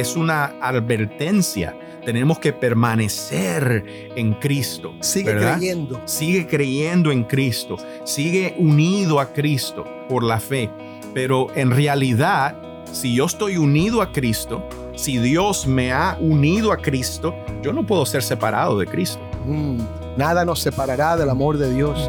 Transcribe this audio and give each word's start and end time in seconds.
es 0.00 0.16
una 0.16 0.54
advertencia. 0.60 1.76
Tenemos 2.04 2.38
que 2.38 2.52
permanecer 2.52 4.12
en 4.14 4.34
Cristo. 4.34 4.94
Sigue 5.00 5.34
¿verdad? 5.34 5.56
creyendo. 5.56 6.00
Sigue 6.04 6.46
creyendo 6.46 7.10
en 7.10 7.24
Cristo. 7.24 7.76
Sigue 8.04 8.54
unido 8.58 9.18
a 9.18 9.32
Cristo 9.32 9.84
por 10.08 10.22
la 10.22 10.38
fe. 10.38 10.70
Pero 11.14 11.48
en 11.54 11.70
realidad, 11.70 12.56
si 12.92 13.14
yo 13.14 13.24
estoy 13.24 13.56
unido 13.56 14.02
a 14.02 14.12
Cristo, 14.12 14.68
si 14.94 15.18
Dios 15.18 15.66
me 15.66 15.92
ha 15.92 16.16
unido 16.20 16.72
a 16.72 16.76
Cristo, 16.76 17.34
yo 17.62 17.72
no 17.72 17.84
puedo 17.84 18.06
ser 18.06 18.22
separado 18.22 18.78
de 18.78 18.86
Cristo. 18.86 19.20
Mm, 19.44 19.78
nada 20.16 20.44
nos 20.44 20.60
separará 20.60 21.16
del 21.16 21.30
amor 21.30 21.58
de 21.58 21.72
Dios. 21.74 22.08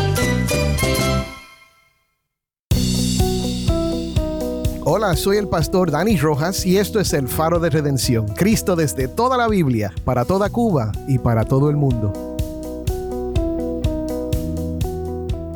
Hola, 4.93 5.15
soy 5.15 5.37
el 5.37 5.47
pastor 5.47 5.89
Dani 5.89 6.17
Rojas 6.17 6.65
y 6.65 6.77
esto 6.77 6.99
es 6.99 7.13
el 7.13 7.29
faro 7.29 7.61
de 7.61 7.69
redención. 7.69 8.27
Cristo 8.27 8.75
desde 8.75 9.07
toda 9.07 9.37
la 9.37 9.47
Biblia, 9.47 9.93
para 10.03 10.25
toda 10.25 10.49
Cuba 10.49 10.91
y 11.07 11.17
para 11.17 11.45
todo 11.45 11.69
el 11.69 11.77
mundo. 11.77 12.11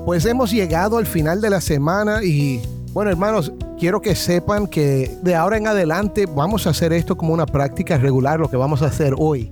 Pues 0.06 0.24
hemos 0.24 0.52
llegado 0.52 0.98
al 0.98 1.06
final 1.06 1.42
de 1.42 1.50
la 1.50 1.60
semana 1.60 2.24
y 2.24 2.62
bueno 2.94 3.12
hermanos, 3.12 3.52
quiero 3.78 4.02
que 4.02 4.16
sepan 4.16 4.68
que 4.68 5.18
de 5.22 5.36
ahora 5.36 5.58
en 5.58 5.68
adelante 5.68 6.28
vamos 6.28 6.66
a 6.66 6.70
hacer 6.70 6.94
esto 6.94 7.18
como 7.18 7.34
una 7.34 7.46
práctica 7.46 7.98
regular, 7.98 8.40
lo 8.40 8.50
que 8.50 8.56
vamos 8.56 8.84
a 8.84 8.86
hacer 8.86 9.16
hoy. 9.18 9.52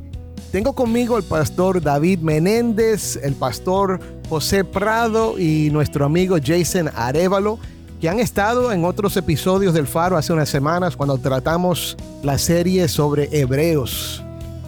Tengo 0.54 0.72
conmigo 0.72 1.17
el 1.17 1.23
pastor 1.26 1.81
David 1.81 2.20
Menéndez, 2.20 3.17
el 3.22 3.34
pastor 3.34 4.00
José 4.30 4.64
Prado 4.64 5.38
y 5.38 5.72
nuestro 5.72 6.06
amigo 6.06 6.38
Jason 6.42 6.89
Arevalo, 6.95 7.59
que 8.04 8.09
han 8.09 8.20
estado 8.20 8.73
en 8.73 8.84
otros 8.84 9.16
episodios 9.16 9.73
del 9.73 9.88
Faro 9.88 10.18
hace 10.18 10.34
unas 10.34 10.50
semanas 10.50 10.98
cuando 10.98 11.18
tratamos 11.20 11.96
la 12.22 12.38
serie 12.38 12.90
sobre 12.90 13.30
Hebreos. 13.32 14.22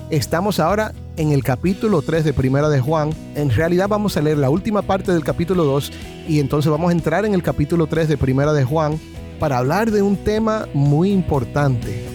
Estamos 0.09 0.61
ahora 0.61 0.93
en 1.17 1.33
el 1.33 1.43
capítulo 1.43 2.01
3 2.01 2.23
de 2.23 2.31
Primera 2.31 2.69
de 2.69 2.79
Juan. 2.79 3.09
En 3.35 3.49
realidad 3.49 3.89
vamos 3.89 4.15
a 4.15 4.21
leer 4.21 4.37
la 4.37 4.49
última 4.49 4.83
parte 4.83 5.11
del 5.11 5.25
capítulo 5.25 5.65
2 5.65 5.91
y 6.29 6.39
entonces 6.39 6.71
vamos 6.71 6.91
a 6.91 6.93
entrar 6.93 7.25
en 7.25 7.33
el 7.33 7.43
capítulo 7.43 7.87
3 7.87 8.07
de 8.07 8.15
Primera 8.15 8.53
de 8.53 8.63
Juan 8.63 8.97
para 9.37 9.57
hablar 9.57 9.91
de 9.91 10.01
un 10.01 10.15
tema 10.15 10.69
muy 10.73 11.11
importante. 11.11 12.05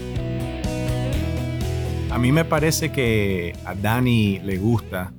A 2.10 2.16
mí 2.18 2.32
me 2.32 2.46
parece 2.46 2.92
que 2.92 3.52
a 3.66 3.74
Dani 3.74 4.38
le 4.38 4.56
gusta 4.56 5.12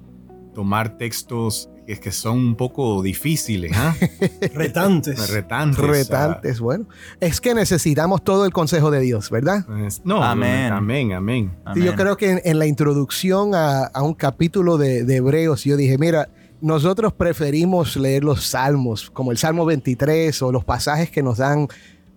tomar 0.55 0.97
textos 0.97 1.69
que, 1.95 1.99
que 1.99 2.11
son 2.11 2.37
un 2.37 2.55
poco 2.55 3.01
difíciles, 3.01 3.71
¿ah? 3.75 3.95
Retantes. 4.53 5.29
retantes. 5.29 5.79
Retantes, 5.79 6.59
bueno. 6.59 6.87
Es 7.19 7.41
que 7.41 7.53
necesitamos 7.53 8.23
todo 8.23 8.45
el 8.45 8.51
consejo 8.53 8.91
de 8.91 8.99
Dios, 9.01 9.29
¿verdad? 9.29 9.65
es- 9.85 10.01
No, 10.05 10.23
Amén. 10.23 10.71
amén, 10.71 11.13
amén. 11.13 11.51
Sí, 11.73 11.83
yo 11.83 11.95
creo 11.95 12.17
que 12.17 12.31
en, 12.31 12.41
en 12.43 12.59
la 12.59 12.65
introducción 12.65 13.55
a, 13.55 13.85
a 13.85 14.01
un 14.03 14.13
capítulo 14.13 14.77
de, 14.77 15.03
de 15.03 15.15
Hebreos, 15.17 15.63
yo 15.63 15.77
dije, 15.77 15.97
mira, 15.97 16.29
nosotros 16.61 17.13
preferimos 17.13 17.95
leer 17.97 18.23
los 18.23 18.43
salmos, 18.45 19.09
como 19.09 19.31
el 19.31 19.37
Salmo 19.37 19.65
23 19.65 20.41
o 20.43 20.51
los 20.51 20.63
pasajes 20.63 21.09
que 21.09 21.23
nos 21.23 21.37
dan 21.39 21.67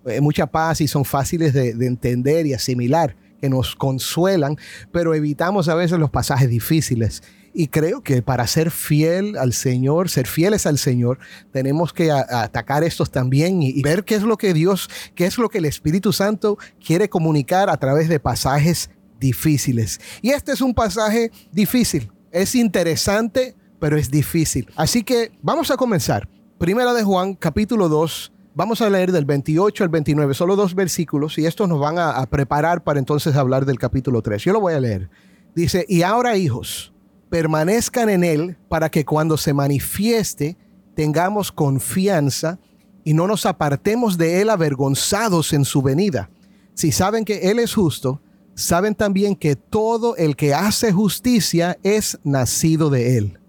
eh, 0.07 0.21
mucha 0.21 0.47
paz 0.47 0.81
y 0.83 0.89
son 0.89 1.05
fáciles 1.05 1.55
de, 1.55 1.73
de 1.75 1.87
entender 1.87 2.47
y 2.47 2.53
asimilar, 2.55 3.17
que 3.41 3.49
nos 3.49 3.75
consuelan, 3.75 4.57
pero 4.93 5.15
evitamos 5.15 5.69
a 5.69 5.75
veces 5.75 5.99
los 5.99 6.11
pasajes 6.11 6.49
difíciles. 6.51 7.23
Y 7.57 7.69
creo 7.69 8.03
que 8.03 8.21
para 8.21 8.49
ser 8.49 8.73
fiel 8.73 9.39
al 9.39 9.53
Señor, 9.53 10.11
ser 10.11 10.27
fieles 10.27 10.67
al 10.67 10.77
Señor, 10.77 11.21
tenemos 11.53 11.93
que 11.93 12.11
atacar 12.11 12.83
estos 12.83 13.13
también 13.13 13.63
y, 13.63 13.69
y 13.71 13.81
ver 13.83 14.05
qué 14.05 14.17
es 14.17 14.23
lo 14.23 14.37
que 14.37 14.53
Dios, 14.53 14.91
qué 15.15 15.27
es 15.27 15.39
lo 15.39 15.49
que 15.49 15.59
el 15.59 15.65
Espíritu 15.65 16.13
Santo 16.13 16.59
quiere 16.85 17.09
comunicar 17.09 17.71
a 17.71 17.77
través 17.77 18.09
de 18.09 18.19
pasajes 18.19 18.91
difíciles. 19.21 20.01
Y 20.21 20.31
este 20.31 20.51
es 20.51 20.61
un 20.61 20.75
pasaje 20.75 21.31
difícil. 21.53 22.11
Es 22.33 22.57
interesante, 22.57 23.55
pero 23.79 23.97
es 23.97 24.11
difícil. 24.11 24.69
Así 24.75 25.05
que 25.05 25.31
vamos 25.41 25.71
a 25.71 25.77
comenzar. 25.77 26.29
Primera 26.59 26.93
de 26.93 27.05
Juan, 27.05 27.35
capítulo 27.35 27.89
2. 27.89 28.33
Vamos 28.57 28.81
a 28.81 28.91
leer 28.91 29.13
del 29.13 29.25
28 29.25 29.85
al 29.85 29.91
29, 29.91 30.35
solo 30.35 30.57
dos 30.57 30.75
versículos, 30.75 31.39
y 31.39 31.47
estos 31.47 31.69
nos 31.69 31.81
van 31.81 31.99
a, 31.99 32.11
a 32.11 32.27
preparar 32.27 32.85
para 32.85 33.01
entonces 33.01 33.35
hablar 33.35 33.65
del 33.65 33.79
capítulo 33.79 34.23
3. 34.23 34.43
Yo 34.43 34.53
lo 34.53 34.61
voy 34.61 34.75
a 34.75 34.81
leer. 34.81 35.11
Dice, 35.57 35.85
y 35.89 36.03
ahora 36.03 36.37
hijos, 36.37 36.94
permanezcan 37.35 38.09
en 38.11 38.23
Él 38.23 38.57
para 38.69 38.93
que 38.93 39.05
cuando 39.05 39.37
se 39.37 39.53
manifieste 39.53 40.57
tengamos 40.95 41.51
confianza 41.51 42.61
y 43.03 43.13
no 43.13 43.27
nos 43.27 43.45
apartemos 43.45 44.17
de 44.17 44.41
Él 44.41 44.51
avergonzados 44.51 45.53
en 45.53 45.65
su 45.65 45.83
venida. 45.83 46.31
Si 46.75 46.93
saben 46.93 47.25
que 47.25 47.51
Él 47.51 47.59
es 47.59 47.75
justo, 47.75 48.21
saben 48.55 48.95
también 48.95 49.35
que 49.35 49.57
todo 49.57 50.15
el 50.15 50.37
que 50.37 50.55
hace 50.55 50.93
justicia 50.93 51.77
es 51.83 52.21
nacido 52.23 52.89
de 52.89 53.19
Él. 53.19 53.41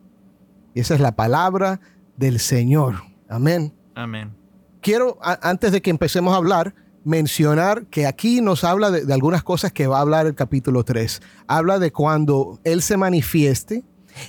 Y 0.74 0.80
esa 0.80 0.96
es 0.96 1.00
la 1.00 1.16
palabra 1.16 1.80
del 2.18 2.40
Señor. 2.40 3.04
Amén. 3.30 3.72
Amén. 3.94 4.36
Quiero, 4.82 5.20
antes 5.22 5.72
de 5.72 5.84
que 5.84 5.92
empecemos 5.92 6.34
a 6.34 6.38
hablar, 6.38 6.74
mencionar 7.06 7.86
que 7.86 8.08
aquí 8.08 8.42
nos 8.42 8.64
habla 8.64 8.92
de, 8.92 9.14
algunas 9.14 9.44
cosas 9.44 9.72
que 9.72 9.88
va 9.88 10.00
a 10.00 10.02
hablar 10.02 10.26
el 10.26 10.36
capítulo 10.36 10.84
3. 10.84 11.22
Habla 11.48 11.80
de 11.80 11.92
cuando 11.92 12.60
Él 12.66 12.82
se 12.82 12.98
manifieste 12.98 13.84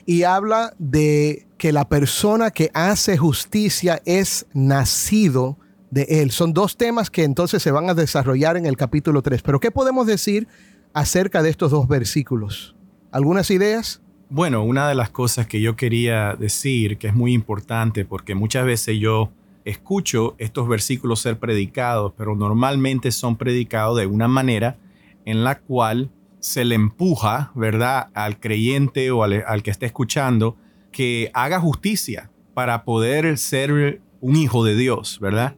y 0.04 0.22
habla 0.22 0.75
de 0.78 1.48
que 1.59 1.72
la 1.72 1.88
persona 1.88 2.50
que 2.50 2.70
hace 2.75 3.16
justicia 3.16 4.00
es 4.04 4.47
nacido 4.53 5.59
de 5.91 6.03
Él. 6.03 6.31
Son 6.31 6.53
dos 6.53 6.76
temas 6.76 7.10
que 7.10 7.25
entonces 7.25 7.62
se 7.62 7.70
van 7.70 7.88
a 7.88 7.94
desarrollar 7.94 8.56
en 8.56 8.66
el 8.66 8.76
capítulo 8.76 9.22
3. 9.22 9.42
Pero 9.42 9.59
¿qué 9.59 9.70
podemos 9.70 10.06
decir 10.06 10.47
acerca 10.92 11.42
de 11.42 11.48
estos 11.50 11.70
dos 11.70 11.88
versículos? 11.88 12.76
¿Algunas 13.10 13.50
ideas? 13.50 14.03
Bueno, 14.28 14.65
una 14.65 14.88
de 14.88 14.94
las 14.94 15.09
cosas 15.09 15.47
que 15.47 15.62
yo 15.62 15.76
quería 15.76 16.36
decir, 16.38 16.98
que 16.98 17.06
es 17.06 17.15
muy 17.15 17.32
importante, 17.32 18.04
porque 18.04 18.34
muchas 18.34 18.66
veces 18.66 18.98
yo 18.98 19.31
escucho 19.66 20.37
estos 20.38 20.69
versículos 20.69 21.21
ser 21.21 21.38
predicados, 21.38 22.12
pero 22.16 22.37
normalmente 22.37 23.10
son 23.10 23.37
predicados 23.37 23.99
de 23.99 24.06
una 24.06 24.28
manera 24.28 24.78
en 25.25 25.43
la 25.44 25.59
cual 25.59 26.10
se 26.38 26.65
le 26.65 26.77
empuja, 26.77 27.50
¿verdad?, 27.56 28.09
al 28.15 28.38
creyente 28.38 29.10
o 29.10 29.25
al, 29.25 29.62
que 29.65 29.71
esté 29.72 29.87
escuchando 29.87 30.56
que 30.93 31.31
haga 31.34 31.60
justicia 31.60 32.31
para 32.54 32.84
poder 32.84 33.37
ser 33.38 34.00
un 34.21 34.37
hijo 34.37 34.65
de 34.65 34.77
Dios, 34.77 35.19
¿verdad? 35.21 35.56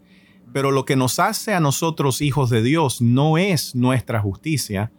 Pero 0.54 0.70
lo 0.70 0.86
que 0.86 0.96
nos 0.96 1.18
hace 1.18 1.52
a 1.52 1.60
nosotros 1.60 2.22
hijos 2.22 2.48
de 2.48 2.62
Dios 2.62 3.02
no 3.02 3.36
es 3.36 3.74
nuestra 3.74 4.20
justicia, 4.20 4.90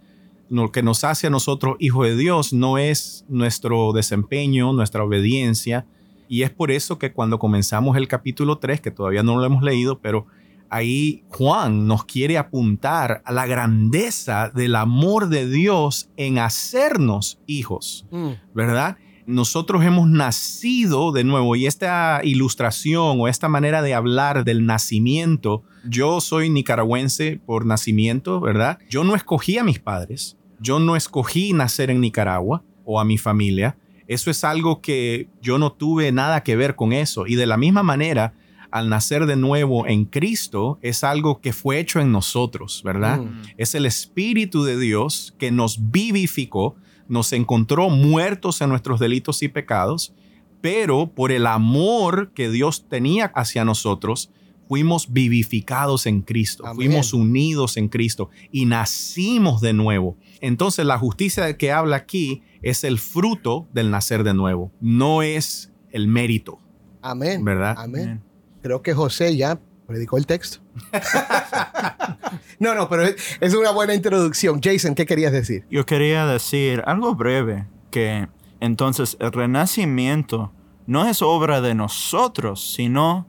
lo 0.50 0.72
que 0.72 0.84
nos 0.84 1.04
hace 1.04 1.28
a 1.28 1.32
nosotros 1.32 1.78
hijos 1.80 2.08
de 2.08 2.16
Dios 2.16 2.54
no 2.54 2.78
es 2.78 3.26
nuestro 3.28 3.92
desempeño, 3.92 4.74
nuestra 4.74 5.04
obediencia. 5.04 5.86
Y 6.30 6.44
es 6.44 6.52
por 6.52 6.70
eso 6.70 7.00
que 7.00 7.12
cuando 7.12 7.40
comenzamos 7.40 7.98
el 7.98 8.08
capítulo 8.08 8.60
3, 8.60 8.82
que 8.82 8.92
todavía 8.92 9.24
no 9.24 9.36
lo 9.36 9.44
hemos 9.44 9.64
leído, 9.64 10.00
pero 10.00 10.28
ahí 10.70 11.24
Juan 11.30 11.88
nos 11.88 12.06
quiere 12.06 12.38
apuntar 12.38 13.24
a 13.26 13.34
la 13.34 13.48
grandeza 13.48 14.52
del 14.54 14.76
amor 14.76 15.30
de 15.30 15.50
Dios 15.50 16.12
en 16.18 16.38
hacernos 16.38 17.40
hijos, 17.48 18.06
¿verdad? 18.54 18.98
Nosotros 19.26 19.84
hemos 19.84 20.08
nacido 20.08 21.12
de 21.12 21.24
nuevo 21.24 21.56
y 21.56 21.66
esta 21.66 22.22
ilustración 22.24 23.20
o 23.20 23.28
esta 23.28 23.50
manera 23.50 23.82
de 23.82 23.96
hablar 23.96 24.44
del 24.44 24.68
nacimiento, 24.68 25.64
yo 25.84 26.22
soy 26.22 26.52
nicaragüense 26.52 27.40
por 27.44 27.66
nacimiento, 27.66 28.40
¿verdad? 28.40 28.78
Yo 28.88 29.04
no 29.04 29.16
escogí 29.16 29.58
a 29.58 29.64
mis 29.64 29.80
padres, 29.80 30.38
yo 30.60 30.80
no 30.80 30.96
escogí 30.96 31.54
nacer 31.54 31.90
en 31.90 32.02
Nicaragua 32.02 32.64
o 32.86 33.00
a 33.00 33.06
mi 33.06 33.18
familia. 33.18 33.78
Eso 34.10 34.32
es 34.32 34.44
algo 34.44 34.82
que 34.82 35.30
yo 35.40 35.60
no 35.60 35.72
tuve 35.72 36.12
nada 36.12 36.42
que 36.42 36.56
ver 36.56 36.76
con 36.76 36.94
eso. 36.94 37.28
Y 37.28 37.36
de 37.36 37.46
la 37.46 37.58
misma 37.58 37.84
manera, 37.84 38.34
al 38.72 38.90
nacer 38.90 39.28
de 39.28 39.36
nuevo 39.36 39.86
en 39.86 40.06
Cristo 40.06 40.80
es 40.82 41.04
algo 41.04 41.42
que 41.42 41.54
fue 41.54 41.80
hecho 41.80 42.00
en 42.00 42.12
nosotros, 42.12 42.82
¿verdad? 42.84 43.20
Mm. 43.20 43.42
Es 43.58 43.76
el 43.76 43.86
Espíritu 43.86 44.64
de 44.64 44.80
Dios 44.80 45.36
que 45.38 45.52
nos 45.52 45.92
vivificó, 45.92 46.76
nos 47.08 47.34
encontró 47.34 47.92
muertos 47.92 48.62
en 48.62 48.70
nuestros 48.70 49.00
delitos 49.00 49.44
y 49.44 49.48
pecados, 49.48 50.12
pero 50.60 51.12
por 51.14 51.32
el 51.32 51.46
amor 51.46 52.32
que 52.34 52.50
Dios 52.50 52.88
tenía 52.90 53.28
hacia 53.36 53.64
nosotros, 53.64 54.32
fuimos 54.70 55.12
vivificados 55.12 56.06
en 56.06 56.22
Cristo, 56.22 56.64
Amén. 56.64 56.76
fuimos 56.76 57.12
unidos 57.12 57.76
en 57.76 57.90
Cristo 57.90 58.30
y 58.52 58.68
nacimos 58.68 59.62
de 59.62 59.74
nuevo. 59.74 60.16
Entonces 60.42 60.86
la 60.86 61.00
justicia 61.00 61.44
de 61.44 61.58
que 61.58 61.72
habla 61.72 61.96
aquí 61.96 62.44
es 62.62 62.84
el 62.84 63.00
fruto 63.00 63.68
del 63.74 63.90
nacer 63.90 64.24
de 64.24 64.36
nuevo, 64.36 64.72
no 64.80 65.24
es 65.24 65.74
el 65.90 66.08
mérito. 66.08 66.60
Amén. 67.02 67.44
¿Verdad? 67.44 67.76
Amén. 67.80 68.22
Creo 68.62 68.84
que 68.84 68.94
José 68.94 69.36
ya 69.36 69.60
predicó 69.88 70.18
el 70.18 70.28
texto. 70.28 70.60
no, 72.60 72.76
no, 72.76 72.88
pero 72.90 73.06
es, 73.06 73.16
es 73.42 73.56
una 73.56 73.72
buena 73.72 73.96
introducción. 73.96 74.62
Jason, 74.62 74.94
¿qué 74.94 75.08
querías 75.08 75.32
decir? 75.32 75.66
Yo 75.72 75.88
quería 75.88 76.28
decir 76.28 76.84
algo 76.86 77.16
breve, 77.16 77.66
que 77.90 78.28
entonces 78.60 79.18
el 79.20 79.32
renacimiento 79.32 80.54
no 80.86 81.08
es 81.08 81.24
obra 81.24 81.60
de 81.60 81.74
nosotros, 81.74 82.74
sino 82.76 83.26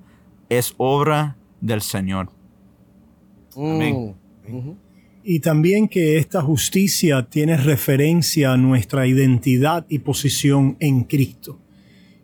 es 0.50 0.74
obra 0.76 1.38
del 1.62 1.80
Señor. 1.80 2.28
Amén. 3.56 4.14
Mm. 4.46 4.70
Y 5.22 5.40
también 5.40 5.88
que 5.88 6.18
esta 6.18 6.42
justicia 6.42 7.22
tiene 7.22 7.56
referencia 7.56 8.52
a 8.52 8.56
nuestra 8.56 9.06
identidad 9.06 9.86
y 9.88 10.00
posición 10.00 10.76
en 10.80 11.04
Cristo. 11.04 11.58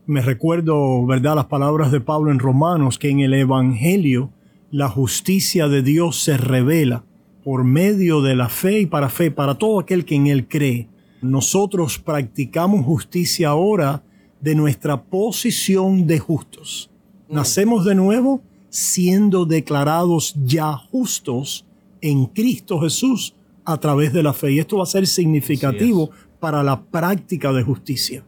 Me 0.06 0.20
recuerdo, 0.22 1.04
¿verdad?, 1.06 1.36
las 1.36 1.46
palabras 1.46 1.92
de 1.92 2.00
Pablo 2.00 2.30
en 2.30 2.38
Romanos, 2.38 2.98
que 2.98 3.10
en 3.10 3.20
el 3.20 3.34
Evangelio 3.34 4.30
la 4.70 4.88
justicia 4.88 5.68
de 5.68 5.82
Dios 5.82 6.20
se 6.20 6.36
revela 6.36 7.04
por 7.44 7.64
medio 7.64 8.22
de 8.22 8.34
la 8.34 8.48
fe 8.48 8.80
y 8.80 8.86
para 8.86 9.08
fe, 9.08 9.30
para 9.30 9.56
todo 9.56 9.78
aquel 9.78 10.04
que 10.04 10.16
en 10.16 10.26
Él 10.26 10.48
cree. 10.48 10.88
Nosotros 11.22 11.98
practicamos 11.98 12.84
justicia 12.84 13.50
ahora 13.50 14.02
de 14.40 14.54
nuestra 14.54 15.02
posición 15.04 16.06
de 16.06 16.18
justos. 16.18 16.90
Nacemos 17.28 17.84
de 17.84 17.94
nuevo 17.94 18.42
siendo 18.68 19.46
declarados 19.46 20.34
ya 20.44 20.72
justos 20.72 21.66
en 22.00 22.26
Cristo 22.26 22.80
Jesús 22.80 23.34
a 23.64 23.78
través 23.78 24.12
de 24.12 24.22
la 24.22 24.32
fe. 24.32 24.52
Y 24.52 24.58
esto 24.58 24.78
va 24.78 24.84
a 24.84 24.86
ser 24.86 25.06
significativo 25.06 26.10
para 26.38 26.62
la 26.62 26.82
práctica 26.82 27.52
de 27.52 27.62
justicia. 27.62 28.24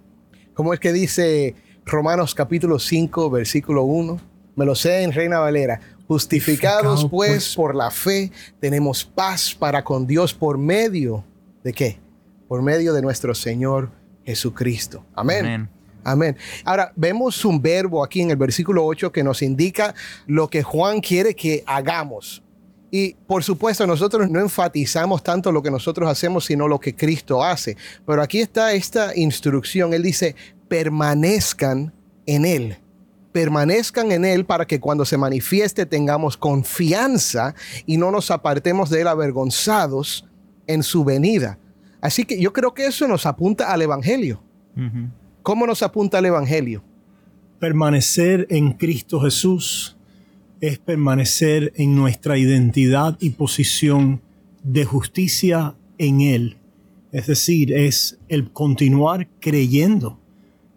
¿Cómo 0.55 0.75
es 0.75 0.81
que 0.81 0.93
dice 0.93 1.55
Romanos 1.85 2.35
capítulo 2.35 2.79
5, 2.79 3.31
versículo 3.31 3.85
1? 3.85 4.21
Me 4.57 4.65
lo 4.65 4.75
sé 4.75 5.03
en 5.03 5.13
Reina 5.13 5.39
Valera. 5.39 5.81
Justificados 6.09 7.03
Justificado, 7.03 7.11
pues 7.11 7.31
pues. 7.31 7.55
por 7.55 7.75
la 7.75 7.91
fe, 7.91 8.33
tenemos 8.59 9.05
paz 9.05 9.55
para 9.55 9.85
con 9.85 10.07
Dios 10.07 10.33
por 10.33 10.59
medio 10.59 11.23
de 11.63 11.73
qué? 11.73 12.01
Por 12.49 12.63
medio 12.63 12.95
de 12.95 13.03
nuestro 13.03 13.35
Señor 13.35 13.91
Jesucristo. 14.25 15.05
Amén. 15.15 15.45
Amén. 15.45 15.78
Amén. 16.11 16.37
Ahora, 16.65 16.93
vemos 16.97 17.45
un 17.45 17.61
verbo 17.61 18.03
aquí 18.03 18.21
en 18.21 18.31
el 18.31 18.37
versículo 18.37 18.85
8 18.85 19.13
que 19.13 19.23
nos 19.23 19.43
indica 19.43 19.95
lo 20.27 20.49
que 20.49 20.63
Juan 20.63 21.01
quiere 21.01 21.35
que 21.35 21.63
hagamos. 21.67 22.43
Y 22.91 23.15
por 23.27 23.45
supuesto, 23.45 23.87
nosotros 23.87 24.31
no 24.31 24.41
enfatizamos 24.41 25.23
tanto 25.23 25.53
lo 25.53 25.63
que 25.63 25.71
nosotros 25.71 26.09
hacemos, 26.09 26.47
sino 26.47 26.69
lo 26.69 26.81
que 26.81 26.95
Cristo 26.95 27.45
hace. 27.45 27.77
Pero 28.07 28.23
aquí 28.23 28.41
está 28.41 28.73
esta 28.73 29.15
instrucción. 29.15 29.93
Él 29.93 30.03
dice, 30.03 30.35
permanezcan 30.69 31.93
en 32.27 32.45
Él. 32.47 32.79
Permanezcan 33.33 34.11
en 34.11 34.25
Él 34.25 34.47
para 34.47 34.67
que 34.67 34.81
cuando 34.81 35.05
se 35.05 35.19
manifieste 35.19 35.85
tengamos 35.85 36.37
confianza 36.37 37.55
y 37.85 37.99
no 37.99 38.11
nos 38.11 38.31
apartemos 38.31 38.89
de 38.89 39.03
Él 39.03 39.09
avergonzados 39.09 40.27
en 40.67 40.83
su 40.83 41.05
venida. 41.05 41.59
Así 42.01 42.25
que 42.25 42.41
yo 42.41 42.53
creo 42.53 42.73
que 42.73 42.87
eso 42.87 43.07
nos 43.07 43.27
apunta 43.27 43.71
al 43.71 43.83
Evangelio. 43.83 44.43
Ujú. 44.77 45.11
¿Cómo 45.49 45.67
nos 45.67 45.83
apunta 45.83 46.19
el 46.19 46.27
Evangelio? 46.27 46.85
Permanecer 47.59 48.47
en 48.51 48.73
Cristo 48.73 49.19
Jesús 49.19 49.97
es 50.61 50.79
permanecer 50.79 51.73
en 51.77 51.97
nuestra 51.97 52.37
identidad 52.37 53.17
y 53.19 53.31
posición 53.31 54.21
de 54.63 54.85
justicia 54.85 55.75
en 55.97 56.21
Él. 56.21 56.59
Es 57.13 57.29
decir, 57.29 57.73
es 57.73 58.19
el 58.29 58.53
continuar 58.53 59.27
creyendo, 59.41 60.21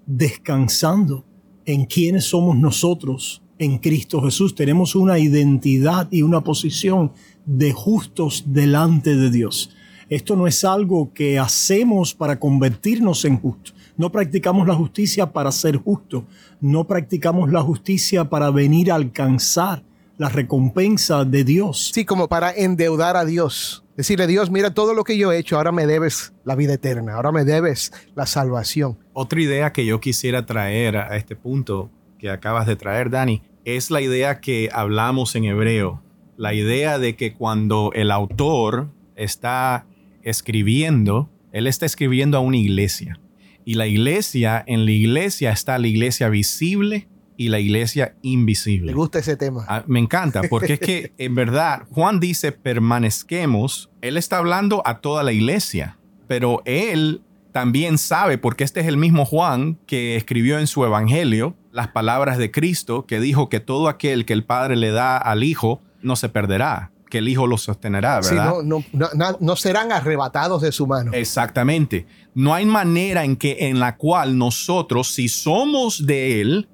descansando 0.06 1.26
en 1.66 1.84
quienes 1.84 2.24
somos 2.24 2.56
nosotros 2.56 3.42
en 3.60 3.78
Cristo 3.78 4.22
Jesús. 4.22 4.56
Tenemos 4.56 4.96
una 4.96 5.20
identidad 5.20 6.08
y 6.12 6.22
una 6.22 6.46
posición 6.46 7.12
de 7.46 7.74
justos 7.74 8.46
delante 8.48 9.18
de 9.18 9.32
Dios. 9.32 9.76
Esto 10.08 10.38
no 10.38 10.48
es 10.48 10.64
algo 10.64 11.12
que 11.14 11.40
hacemos 11.40 12.14
para 12.14 12.40
convertirnos 12.40 13.26
en 13.26 13.38
justos. 13.38 13.76
No 14.02 14.12
practicamos 14.12 14.68
la 14.68 14.74
justicia 14.74 15.32
para 15.32 15.52
ser 15.52 15.78
justos. 15.78 16.24
No 16.60 16.88
practicamos 16.88 17.52
la 17.52 17.62
justicia 17.62 18.26
para 18.26 18.50
venir 18.50 18.92
a 18.92 18.96
alcanzar 18.96 19.84
la 20.18 20.28
recompensa 20.28 21.24
de 21.24 21.44
Dios. 21.44 21.92
Sí, 21.94 22.04
como 22.04 22.28
para 22.28 22.52
endeudar 22.52 23.16
a 23.16 23.26
Dios. 23.26 23.86
Decirle, 23.96 24.26
Dios, 24.26 24.50
mira 24.50 24.74
todo 24.74 24.96
lo 24.96 25.04
que 25.04 25.20
yo 25.20 25.32
he 25.32 25.38
hecho, 25.38 25.58
ahora 25.58 25.72
me 25.72 25.86
debes 25.86 26.34
la 26.46 26.56
vida 26.56 26.74
eterna, 26.74 27.14
ahora 27.14 27.32
me 27.32 27.46
debes 27.46 27.94
la 28.16 28.26
salvación. 28.26 28.98
Otra 29.14 29.40
idea 29.40 29.72
que 29.72 29.86
yo 29.86 30.00
quisiera 30.00 30.48
traer 30.48 30.98
a 30.98 31.16
este 31.16 31.36
punto 31.36 31.92
que 32.18 32.32
acabas 32.32 32.66
de 32.66 32.78
traer, 32.78 33.12
Dani, 33.12 33.44
es 33.66 33.92
la 33.92 34.02
idea 34.02 34.42
que 34.42 34.72
hablamos 34.74 35.36
en 35.36 35.44
hebreo. 35.44 36.02
La 36.38 36.56
idea 36.56 36.98
de 36.98 37.16
que 37.16 37.36
cuando 37.36 37.92
el 37.94 38.10
autor 38.10 38.90
está 39.16 39.86
escribiendo, 40.24 41.30
él 41.52 41.68
está 41.68 41.86
escribiendo 41.86 42.40
a 42.40 42.42
una 42.42 42.58
iglesia. 42.58 43.20
Y 43.66 43.76
la 43.76 43.88
iglesia, 43.88 44.64
en 44.66 44.86
la 44.86 44.92
iglesia 44.92 45.52
está 45.52 45.78
la 45.78 45.88
iglesia 45.88 46.30
visible 46.30 47.08
y 47.38 47.50
la 47.50 47.60
iglesia 47.60 48.16
invisible. 48.22 48.92
Me 48.92 48.98
gusta 48.98 49.20
ese 49.20 49.36
tema. 49.36 49.66
Ah, 49.68 49.84
me 49.88 50.00
encanta, 50.00 50.42
porque 50.50 50.74
es 50.74 50.80
que 50.80 51.14
en 51.18 51.36
verdad 51.36 51.84
Juan 51.90 52.20
dice 52.20 52.52
permanezquemos, 52.52 53.90
él 54.02 54.18
está 54.18 54.38
hablando 54.38 54.84
a 54.86 55.00
toda 55.00 55.24
la 55.24 55.32
iglesia, 55.32 55.98
pero 56.28 56.62
él 56.66 57.24
también 57.52 57.98
sabe, 57.98 58.38
porque 58.38 58.64
este 58.64 58.80
es 58.80 58.88
el 58.88 58.98
mismo 58.98 59.26
Juan 59.26 59.78
que 59.86 60.16
escribió 60.16 60.60
en 60.60 60.68
su 60.68 60.86
evangelio 60.86 61.56
las 61.72 61.88
palabras 61.90 62.38
de 62.38 62.52
Cristo, 62.52 63.06
que 63.06 63.20
dijo 63.20 63.50
que 63.50 63.60
todo 63.60 63.88
aquel 63.88 64.26
que 64.26 64.34
el 64.34 64.44
Padre 64.44 64.76
le 64.76 64.92
da 64.92 65.18
al 65.18 65.44
Hijo 65.44 65.82
no 66.02 66.16
se 66.16 66.30
perderá, 66.30 66.91
que 67.12 67.20
el 67.20 67.28
Hijo 67.30 67.46
lo 67.46 67.60
sostenerá, 67.60 68.24
Sí, 68.24 68.34
¿verdad? 68.34 68.52
no, 68.52 68.64
no, 68.64 68.84
no, 68.94 69.10
na- 69.14 69.38
no 69.40 69.56
serán 69.56 69.92
arrebatados 69.92 70.64
de 70.64 70.72
su 70.72 70.88
mano. 70.88 71.12
Exactamente. 71.14 72.08
No 72.34 72.56
hay 72.56 72.66
manera 72.66 73.24
en 73.24 73.36
que 73.36 73.58
en 73.68 73.80
la 73.80 73.98
cual 73.98 74.36
nosotros, 74.40 75.12
si 75.14 75.28
somos 75.30 76.08
de 76.08 76.42
Él, 76.42 76.70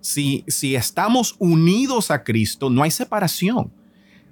si, 0.00 0.44
si 0.46 0.76
estamos 0.76 1.34
unidos 1.38 2.10
a 2.12 2.22
Cristo, 2.22 2.70
no 2.70 2.82
hay 2.84 2.90
separación. 2.92 3.72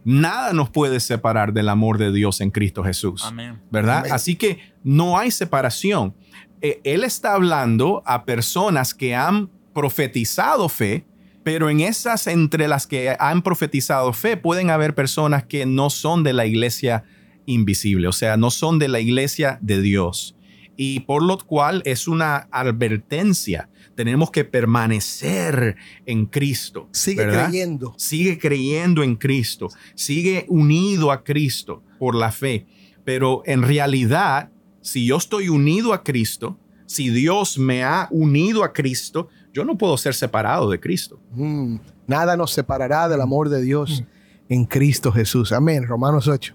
Nada 0.04 0.52
nos 0.52 0.70
puede 0.70 0.98
separar 1.00 1.52
del 1.52 1.68
amor 1.68 1.98
de 1.98 2.10
Dios 2.12 2.40
en 2.40 2.50
Cristo 2.50 2.82
Jesús. 2.84 3.22
Amén. 3.24 3.60
¿Verdad? 3.70 3.98
Amén. 4.00 4.12
Así 4.12 4.36
que 4.36 4.58
no 4.84 5.18
hay 5.18 5.30
separación. 5.30 6.14
Eh, 6.62 6.80
él 6.84 7.04
está 7.04 7.34
hablando 7.34 8.02
a 8.06 8.24
personas 8.24 8.94
que 8.94 9.14
han 9.14 9.50
profetizado 9.74 10.68
fe, 10.68 11.06
pero 11.52 11.68
en 11.68 11.80
esas 11.80 12.28
entre 12.28 12.68
las 12.68 12.86
que 12.86 13.16
han 13.18 13.42
profetizado 13.42 14.12
fe 14.12 14.36
pueden 14.36 14.70
haber 14.70 14.94
personas 14.94 15.42
que 15.42 15.66
no 15.66 15.90
son 15.90 16.22
de 16.22 16.32
la 16.32 16.46
iglesia 16.46 17.02
invisible, 17.44 18.06
o 18.06 18.12
sea, 18.12 18.36
no 18.36 18.52
son 18.52 18.78
de 18.78 18.86
la 18.86 19.00
iglesia 19.00 19.58
de 19.60 19.82
Dios. 19.82 20.36
Y 20.76 21.00
por 21.00 21.24
lo 21.24 21.38
cual 21.38 21.82
es 21.86 22.06
una 22.06 22.46
advertencia. 22.52 23.68
Tenemos 23.96 24.30
que 24.30 24.44
permanecer 24.44 25.74
en 26.06 26.26
Cristo. 26.26 26.88
Sigue 26.92 27.26
¿verdad? 27.26 27.48
creyendo. 27.48 27.94
sigue 27.96 28.38
creyendo 28.38 29.02
en 29.02 29.16
Cristo, 29.16 29.70
sigue 29.96 30.46
unido 30.46 31.10
a 31.10 31.24
Cristo 31.24 31.82
por 31.98 32.14
la 32.14 32.30
fe. 32.30 32.68
Pero 33.02 33.42
en 33.44 33.62
realidad, 33.62 34.52
si 34.82 35.04
yo 35.04 35.16
estoy 35.16 35.48
unido 35.48 35.94
a 35.94 36.04
Cristo, 36.04 36.60
si 36.86 37.10
Dios 37.10 37.58
me 37.58 37.82
ha 37.82 38.06
unido 38.12 38.62
a 38.62 38.72
Cristo, 38.72 39.28
yo 39.52 39.64
no 39.64 39.76
puedo 39.76 39.96
ser 39.96 40.14
separado 40.14 40.70
de 40.70 40.80
Cristo. 40.80 41.18
Mm, 41.32 41.76
nada 42.06 42.36
nos 42.36 42.52
separará 42.52 43.08
del 43.08 43.20
amor 43.20 43.48
de 43.48 43.62
Dios 43.62 44.04
en 44.48 44.64
Cristo 44.64 45.12
Jesús. 45.12 45.52
Amén. 45.52 45.86
Romanos 45.86 46.28
8. 46.28 46.54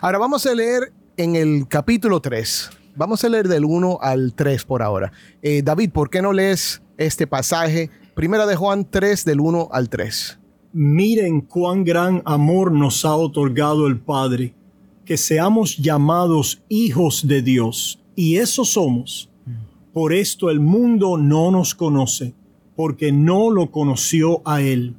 Ahora 0.00 0.18
vamos 0.18 0.46
a 0.46 0.54
leer 0.54 0.92
en 1.16 1.36
el 1.36 1.66
capítulo 1.68 2.20
3. 2.20 2.70
Vamos 2.94 3.24
a 3.24 3.28
leer 3.28 3.48
del 3.48 3.64
1 3.64 3.98
al 4.00 4.34
3 4.34 4.64
por 4.64 4.82
ahora. 4.82 5.12
Eh, 5.40 5.62
David, 5.62 5.90
¿por 5.90 6.10
qué 6.10 6.20
no 6.20 6.32
lees 6.32 6.82
este 6.98 7.26
pasaje? 7.26 7.90
Primera 8.14 8.46
de 8.46 8.56
Juan 8.56 8.86
3 8.88 9.24
del 9.24 9.40
1 9.40 9.68
al 9.72 9.88
3. 9.88 10.38
Miren 10.72 11.40
cuán 11.42 11.84
gran 11.84 12.22
amor 12.24 12.72
nos 12.72 13.04
ha 13.04 13.14
otorgado 13.14 13.86
el 13.86 13.98
Padre, 13.98 14.54
que 15.04 15.16
seamos 15.16 15.76
llamados 15.76 16.62
hijos 16.68 17.26
de 17.26 17.42
Dios, 17.42 18.02
y 18.14 18.36
eso 18.36 18.64
somos. 18.64 19.31
Por 19.92 20.14
esto 20.14 20.48
el 20.48 20.58
mundo 20.58 21.18
no 21.18 21.50
nos 21.50 21.74
conoce, 21.74 22.34
porque 22.76 23.12
no 23.12 23.50
lo 23.50 23.70
conoció 23.70 24.40
a 24.44 24.62
Él. 24.62 24.96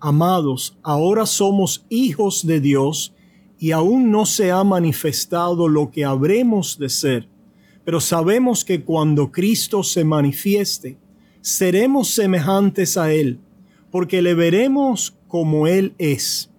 amados, 0.00 0.76
ahora 0.82 1.26
somos 1.26 1.86
hijos 1.88 2.44
de 2.44 2.60
Dios 2.60 3.14
y 3.56 3.70
aún 3.70 4.10
no 4.10 4.26
se 4.26 4.50
ha 4.50 4.64
manifestado 4.64 5.68
lo 5.68 5.92
que 5.92 6.04
habremos 6.04 6.76
de 6.76 6.88
ser. 6.88 7.28
Pero 7.84 8.00
sabemos 8.00 8.64
que 8.64 8.82
cuando 8.82 9.30
Cristo 9.30 9.84
se 9.84 10.02
manifieste, 10.02 10.98
seremos 11.40 12.08
semejantes 12.10 12.96
a 12.96 13.12
Él, 13.12 13.38
porque 13.92 14.22
le 14.22 14.34
veremos 14.34 15.16
como 15.28 15.68
Él 15.68 15.94
es. 15.98 16.50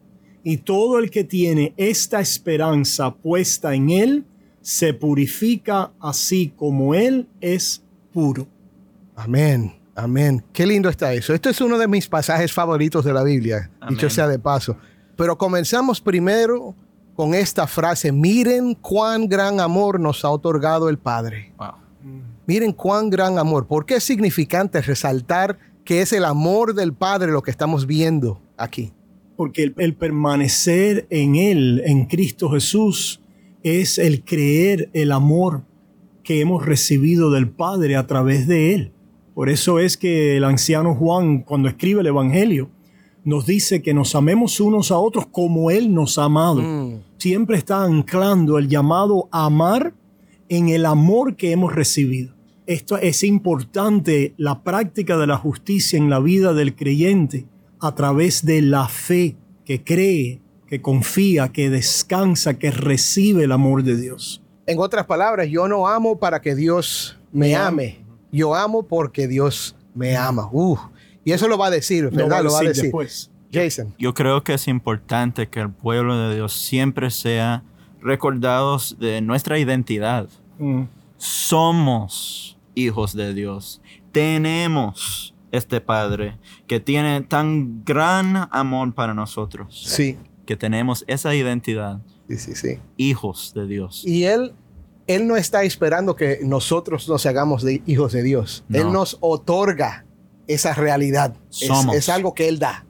Y 0.46 0.58
todo 0.58 1.00
el 1.00 1.12
que 1.12 1.26
tiene 1.26 1.74
esta 1.76 2.22
esperanza 2.22 3.14
puesta 3.14 3.76
en 3.76 3.90
Él, 3.90 4.26
se 4.64 4.94
purifica 4.94 5.92
así 6.00 6.54
como 6.56 6.96
Él 6.96 7.28
es 7.42 7.84
puro. 8.12 8.48
Amén. 9.16 9.74
Amén. 9.94 10.44
Qué 10.54 10.66
lindo 10.66 10.90
está 10.90 11.14
eso. 11.14 11.34
Esto 11.34 11.50
es 11.50 11.62
uno 11.62 11.78
de 11.78 11.88
mis 11.88 12.08
pasajes 12.08 12.52
favoritos 12.52 13.06
de 13.06 13.14
la 13.14 13.24
Biblia, 13.24 13.70
Amén. 13.80 13.96
dicho 13.96 14.10
sea 14.10 14.28
de 14.28 14.40
paso. 14.40 14.76
Pero 15.16 15.38
comenzamos 15.38 16.02
primero 16.02 16.74
con 17.16 17.36
esta 17.36 17.68
frase, 17.68 18.12
miren 18.12 18.74
cuán 18.74 19.28
gran 19.28 19.60
amor 19.60 20.00
nos 20.00 20.26
ha 20.26 20.30
otorgado 20.32 20.90
el 20.90 20.98
Padre. 20.98 21.54
Wow. 21.58 21.74
Miren 22.48 22.72
cuán 22.72 23.10
gran 23.10 23.38
amor. 23.38 23.68
¿Por 23.68 23.86
qué 23.86 23.96
es 23.96 24.04
significante 24.04 24.82
resaltar 24.82 25.60
que 25.86 26.02
es 26.02 26.12
el 26.14 26.26
amor 26.26 26.74
del 26.74 26.94
Padre 26.94 27.32
lo 27.32 27.44
que 27.44 27.52
estamos 27.52 27.86
viendo 27.86 28.42
aquí? 28.58 28.94
Porque 29.36 29.64
el, 29.64 29.76
el 29.78 29.94
permanecer 29.96 31.06
en 31.10 31.36
Él, 31.36 31.84
en 31.86 32.06
Cristo 32.06 32.50
Jesús, 32.50 33.23
es 33.64 33.98
el 33.98 34.24
creer 34.24 34.90
el 34.94 35.12
amor 35.12 35.64
que 36.24 36.40
hemos 36.42 36.66
recibido 36.66 37.32
del 37.32 37.50
Padre 37.50 37.96
a 37.96 38.08
través 38.08 38.48
de 38.48 38.74
Él. 38.74 38.92
Por 39.34 39.50
eso 39.50 39.80
es 39.80 39.98
que 39.98 40.38
el 40.38 40.44
anciano 40.44 40.94
Juan, 40.96 41.40
cuando 41.40 41.68
escribe 41.68 42.02
el 42.02 42.08
Evangelio, 42.08 42.70
nos 43.24 43.46
dice 43.46 43.82
que 43.82 43.94
nos 43.94 44.16
amemos 44.16 44.60
unos 44.60 44.92
a 44.92 44.98
otros 44.98 45.26
como 45.28 45.72
Él 45.72 45.94
nos 45.94 46.18
ha 46.18 46.26
amado. 46.26 46.62
Mm. 46.62 47.02
Siempre 47.18 47.58
está 47.58 47.84
anclando 47.84 48.58
el 48.58 48.68
llamado 48.68 49.30
a 49.32 49.46
amar 49.46 49.94
en 50.50 50.70
el 50.70 50.86
amor 50.86 51.36
que 51.36 51.52
hemos 51.52 51.74
recibido. 51.74 52.34
Esto 52.66 52.98
es 52.98 53.24
importante, 53.24 54.34
la 54.38 54.64
práctica 54.64 55.18
de 55.18 55.28
la 55.28 55.38
justicia 55.38 55.98
en 55.98 56.10
la 56.10 56.20
vida 56.20 56.54
del 56.54 56.76
creyente 56.76 57.46
a 57.80 57.96
través 57.96 58.46
de 58.46 58.62
la 58.62 58.88
fe 58.88 59.36
que 59.66 59.84
cree, 59.84 60.42
que 60.74 60.82
confía, 60.82 61.50
que 61.50 61.70
descansa, 61.70 62.56
que 62.56 62.72
recibe 62.72 63.44
el 63.44 63.52
amor 63.52 63.84
de 63.84 63.96
Dios. 63.96 64.42
En 64.66 64.80
otras 64.80 65.06
palabras, 65.06 65.48
yo 65.48 65.68
no 65.68 65.88
amo 65.88 66.18
para 66.18 66.42
que 66.42 66.56
Dios 66.56 67.20
me 67.32 67.56
ame. 67.56 68.04
Yo 68.32 68.56
amo 68.56 68.82
porque 68.82 69.28
Dios 69.28 69.76
me 69.94 70.18
ama. 70.18 70.50
Uf. 70.52 70.80
Y 71.24 71.32
eso 71.32 71.48
lo 71.48 71.60
va 71.60 71.68
a 71.68 71.70
decir, 71.70 72.06
Lo 72.06 72.10
¿verdad? 72.10 72.44
Lo 72.44 72.52
va 72.52 72.62
a 72.62 72.64
decir. 72.64 72.86
después. 72.86 73.30
Jason. 73.54 73.94
Yo 74.00 74.16
creo 74.16 74.44
que 74.44 74.56
es 74.56 74.68
importante 74.68 75.48
que 75.48 75.60
el 75.60 75.70
pueblo 75.70 76.18
de 76.18 76.34
Dios 76.38 76.54
siempre 76.54 77.12
sea 77.12 77.64
recordados 78.02 78.98
de 78.98 79.22
nuestra 79.22 79.60
identidad. 79.60 80.28
Mm. 80.58 80.86
Somos 81.18 82.58
hijos 82.74 83.16
de 83.16 83.36
Dios. 83.36 83.80
Tenemos 84.12 85.36
este 85.52 85.82
Padre 85.82 86.40
que 86.66 86.80
tiene 86.80 87.22
tan 87.22 87.86
gran 87.86 88.50
amor 88.52 88.96
para 88.96 89.14
nosotros. 89.14 89.84
Sí, 89.86 90.18
Que 90.46 90.56
tenemos 90.58 91.04
esa 91.08 91.34
identidad. 91.36 92.00
sí, 92.30 92.38
sí, 92.38 92.56
sí. 92.56 92.80
Hijos 92.98 93.54
de 93.56 93.66
Dios. 93.68 94.04
Y 94.06 94.26
él, 94.26 94.54
él 95.08 95.28
no 95.28 95.36
está 95.38 95.64
esperando 95.64 96.16
que 96.16 96.40
nosotros 96.44 97.08
nos 97.08 97.26
hagamos 97.26 97.64
de 97.64 97.82
hijos 97.86 98.12
de 98.14 98.24
Dios. 98.24 98.64
No. 98.68 98.78
Él 98.80 98.92
nos 98.92 99.18
otorga 99.22 100.06
esa 100.48 100.74
realidad. 100.74 101.36
Es- 101.52 101.68
Somos. 101.68 101.96
Es, 101.96 102.10
algo 102.10 102.34
que 102.34 102.48
Él 102.50 102.60
da. 102.60 102.86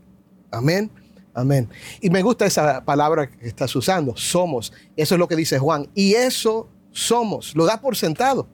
Amén. 0.52 0.90
Amén. 1.36 1.68
Y 2.02 2.10
me 2.12 2.22
gusta 2.22 2.46
esa 2.46 2.86
palabra 2.86 3.28
que 3.30 3.48
estás 3.48 3.76
usando, 3.76 4.16
somos. 4.16 4.72
Eso 4.96 5.16
es 5.16 5.20
lo 5.20 5.28
que 5.28 5.36
dice 5.36 5.58
Juan. 5.58 5.88
Y 5.96 6.14
eso 6.14 6.70
somos. 6.92 7.56
Lo 7.56 7.66
da 7.66 7.82
por 7.82 7.96
sentado. 7.96 8.48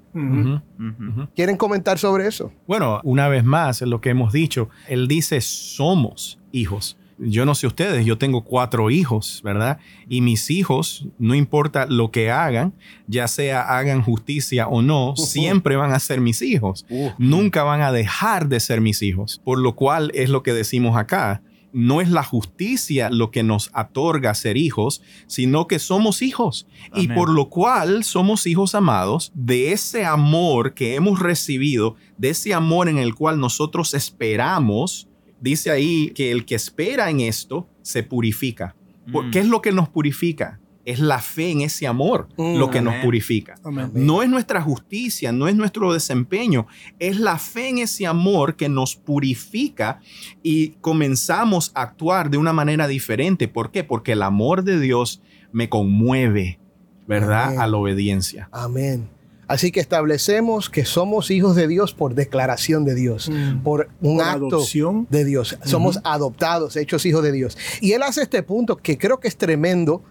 ¿Quieren 1.36 1.58
comentar 1.58 1.98
sobre 2.00 2.28
eso? 2.28 2.52
Bueno, 2.68 3.02
una 3.04 3.28
vez 3.28 3.44
más, 3.44 3.82
lo 3.82 4.00
que 4.02 4.10
hemos 4.12 4.32
dicho. 4.34 4.70
Él 4.88 5.08
dice, 5.08 5.42
somos 5.42 6.40
hijos. 6.52 6.98
Yo 7.22 7.46
no 7.46 7.54
sé 7.54 7.68
ustedes, 7.68 8.06
yo 8.06 8.18
tengo 8.18 8.44
cuatro 8.44 8.90
hijos, 8.90 9.42
¿verdad? 9.44 9.80
Y 10.08 10.22
mis 10.22 10.50
hijos, 10.50 11.08
no 11.18 11.36
importa 11.36 11.86
lo 11.86 12.12
que 12.12 12.32
hagan, 12.32 12.74
ya 13.08 13.28
sea 13.28 13.62
hagan 13.78 14.02
justicia 14.02 14.68
o 14.68 14.82
no, 14.82 15.16
siempre 15.18 15.76
van 15.76 15.92
a 15.92 16.00
ser 16.00 16.22
mis 16.22 16.42
hijos. 16.42 16.86
Nunca 17.18 17.64
van 17.64 17.82
a 17.82 17.92
dejar 17.92 18.48
de 18.48 18.60
ser 18.60 18.82
mis 18.82 19.02
hijos. 19.02 19.42
Por 19.44 19.60
lo 19.60 19.76
cual 19.76 20.12
es 20.14 20.30
lo 20.30 20.44
que 20.44 20.54
decimos 20.54 20.98
acá. 20.98 21.42
No 21.72 22.02
es 22.02 22.10
la 22.10 22.24
justicia 22.24 23.10
lo 23.12 23.30
que 23.30 23.44
nos 23.44 23.70
otorga 23.76 24.34
ser 24.34 24.58
hijos, 24.58 25.04
sino 25.28 25.68
que 25.68 25.78
somos 25.78 26.22
hijos. 26.22 26.68
Y 26.96 27.10
por 27.10 27.30
lo 27.30 27.50
cual 27.50 28.04
somos 28.04 28.48
hijos 28.48 28.74
amados 28.74 29.32
de 29.36 29.72
ese 29.72 30.06
amor 30.06 30.74
que 30.74 30.96
hemos 30.96 31.20
recibido, 31.20 31.96
de 32.18 32.30
ese 32.30 32.54
amor 32.54 32.90
en 32.90 32.98
el 32.98 33.14
cual 33.14 33.40
nosotros 33.40 33.94
esperamos. 33.94 35.09
Dice 35.42 35.72
ahí 35.72 36.12
que 36.12 36.32
el 36.32 36.46
que 36.46 36.56
espera 36.56 37.10
en 37.10 37.20
esto 37.22 37.68
se 37.82 38.04
purifica. 38.04 38.76
¿Por 39.12 39.26
Mm. 39.26 39.32
¿Qué 39.32 39.40
es 39.40 39.48
lo 39.48 39.62
que 39.62 39.72
nos 39.72 39.90
purifica? 39.90 40.60
Es 40.86 41.00
la 41.00 41.20
fe 41.20 41.52
en 41.52 41.62
ese 41.62 41.86
amor 41.88 42.30
Mm. 42.38 42.58
lo 42.58 42.70
que 42.70 42.82
nos 42.82 42.96
purifica. 43.04 43.56
Amén. 43.64 43.92
No 43.94 44.22
es 44.24 44.30
nuestra 44.30 44.62
justicia, 44.62 45.32
no 45.32 45.48
es 45.48 45.56
nuestro 45.56 45.94
desempeño, 45.94 46.68
es 47.00 47.20
la 47.20 47.38
fe 47.38 47.70
en 47.70 47.78
ese 47.80 48.06
amor 48.08 48.56
que 48.56 48.70
nos 48.70 48.96
purifica 48.96 50.00
y 50.44 50.70
comenzamos 50.82 51.72
a 51.76 51.82
actuar 51.84 52.30
de 52.30 52.38
una 52.38 52.54
manera 52.54 52.88
diferente. 52.88 53.48
¿Por 53.48 53.72
qué? 53.72 53.84
Porque 53.84 54.14
el 54.14 54.22
amor 54.24 54.64
de 54.64 54.80
Dios 54.80 55.22
me 55.52 55.70
conmueve, 55.70 56.60
¿verdad? 57.08 57.48
Amén. 57.50 57.62
A 57.62 57.68
la 57.68 57.78
obediencia. 57.78 58.50
Amén. 58.52 59.10
Así 59.50 59.72
que 59.72 59.80
establecemos 59.80 60.70
que 60.70 60.86
somos 60.86 61.32
hijos 61.32 61.56
de 61.56 61.68
Dios 61.68 61.94
por 61.96 62.14
declaración 62.14 62.86
de 62.86 62.94
Dios, 62.96 63.30
Mm. 63.30 63.64
por 63.64 63.90
un 64.00 64.18
Por 64.18 64.26
acto 64.26 64.48
adopción. 64.48 65.08
de 65.10 65.26
Dios. 65.26 65.58
Somos 65.66 66.00
adoptados, 66.04 66.76
hechos 66.78 67.06
hijos 67.06 67.24
de 67.24 67.32
Dios. 67.34 67.58
Y 67.82 67.94
él 67.94 68.04
hace 68.04 68.22
este 68.22 68.44
punto 68.44 68.78
que 68.78 68.98
creo 68.98 69.20
que 69.20 69.28
es 69.28 69.36
tremendo. 69.36 70.04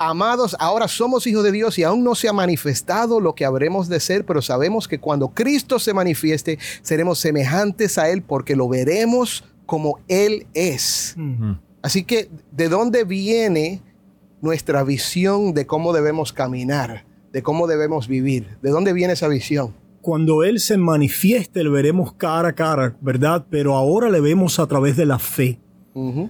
Amados, 0.00 0.54
ahora 0.60 0.86
somos 0.86 1.26
hijos 1.26 1.42
de 1.42 1.50
Dios 1.50 1.76
y 1.78 1.82
aún 1.82 2.04
no 2.04 2.14
se 2.14 2.28
ha 2.28 2.32
manifestado 2.32 3.18
lo 3.20 3.34
que 3.34 3.44
habremos 3.44 3.88
de 3.88 3.98
ser, 3.98 4.24
pero 4.24 4.42
sabemos 4.42 4.86
que 4.86 5.00
cuando 5.00 5.30
Cristo 5.30 5.80
se 5.80 5.92
manifieste, 5.92 6.58
seremos 6.82 7.18
semejantes 7.18 7.98
a 7.98 8.08
Él 8.10 8.22
porque 8.22 8.54
lo 8.54 8.68
veremos 8.68 9.42
como 9.66 9.98
Él 10.06 10.46
es. 10.54 11.16
Así 11.82 12.04
que, 12.04 12.28
¿de 12.52 12.68
dónde 12.68 13.02
viene 13.04 13.82
nuestra 14.40 14.84
visión 14.84 15.52
de 15.52 15.66
cómo 15.66 15.92
debemos 15.92 16.32
caminar, 16.32 17.04
de 17.32 17.42
cómo 17.42 17.66
debemos 17.66 18.08
vivir? 18.08 18.46
¿De 18.62 18.70
dónde 18.70 18.92
viene 18.92 19.12
esa 19.12 19.28
visión? 19.28 19.74
Cuando 20.00 20.42
Él 20.42 20.60
se 20.60 20.76
manifieste, 20.78 21.62
le 21.62 21.70
veremos 21.70 22.12
cara 22.14 22.50
a 22.50 22.54
cara, 22.54 22.96
¿verdad? 23.00 23.46
Pero 23.50 23.74
ahora 23.74 24.08
le 24.08 24.20
vemos 24.20 24.58
a 24.58 24.66
través 24.66 24.96
de 24.96 25.06
la 25.06 25.18
fe. 25.18 25.60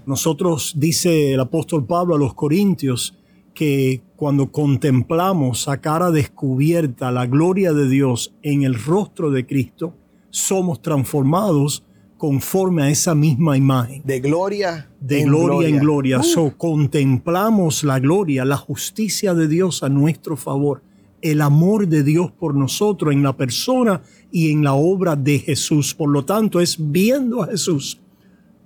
Nosotros, 0.07 0.73
dice 0.79 1.35
el 1.35 1.41
apóstol 1.41 1.85
Pablo 1.85 2.15
a 2.15 2.19
los 2.19 2.33
Corintios, 2.33 3.19
que 3.53 4.03
cuando 4.17 4.51
contemplamos 4.51 5.69
a 5.69 5.79
cara 5.81 6.11
descubierta 6.11 7.11
la 7.11 7.27
gloria 7.27 7.73
de 7.75 7.89
Dios 7.89 8.35
en 8.43 8.63
el 8.63 8.83
rostro 8.83 9.31
de 9.31 9.47
Cristo, 9.47 9.95
somos 10.31 10.81
transformados 10.81 11.85
conforme 12.17 12.83
a 12.83 12.91
esa 12.91 13.15
misma 13.15 13.57
imagen. 13.57 14.03
De 14.05 14.21
gloria 14.21 14.91
De 15.01 15.21
en 15.21 15.29
gloria, 15.29 15.69
en 15.69 15.79
gloria. 15.79 16.19
Uh, 16.19 16.23
So, 16.23 16.53
contemplamos 16.57 17.85
la 17.85 17.99
gloria, 18.01 18.45
la 18.45 18.57
justicia 18.57 19.35
de 19.35 19.49
Dios 19.49 19.83
a 19.83 19.89
nuestro 19.89 20.37
favor, 20.37 20.83
el 21.23 21.41
amor 21.41 21.89
de 21.89 22.03
Dios 22.03 22.31
por 22.31 22.55
nosotros 22.55 23.13
en 23.13 23.23
la 23.23 23.37
persona 23.37 24.03
y 24.31 24.53
en 24.53 24.63
la 24.63 24.75
obra 24.75 25.17
de 25.17 25.39
Jesús. 25.39 25.95
Por 25.95 26.11
lo 26.11 26.25
tanto, 26.25 26.61
es 26.61 26.77
viendo 26.79 27.43
a 27.43 27.49
Jesús, 27.49 28.01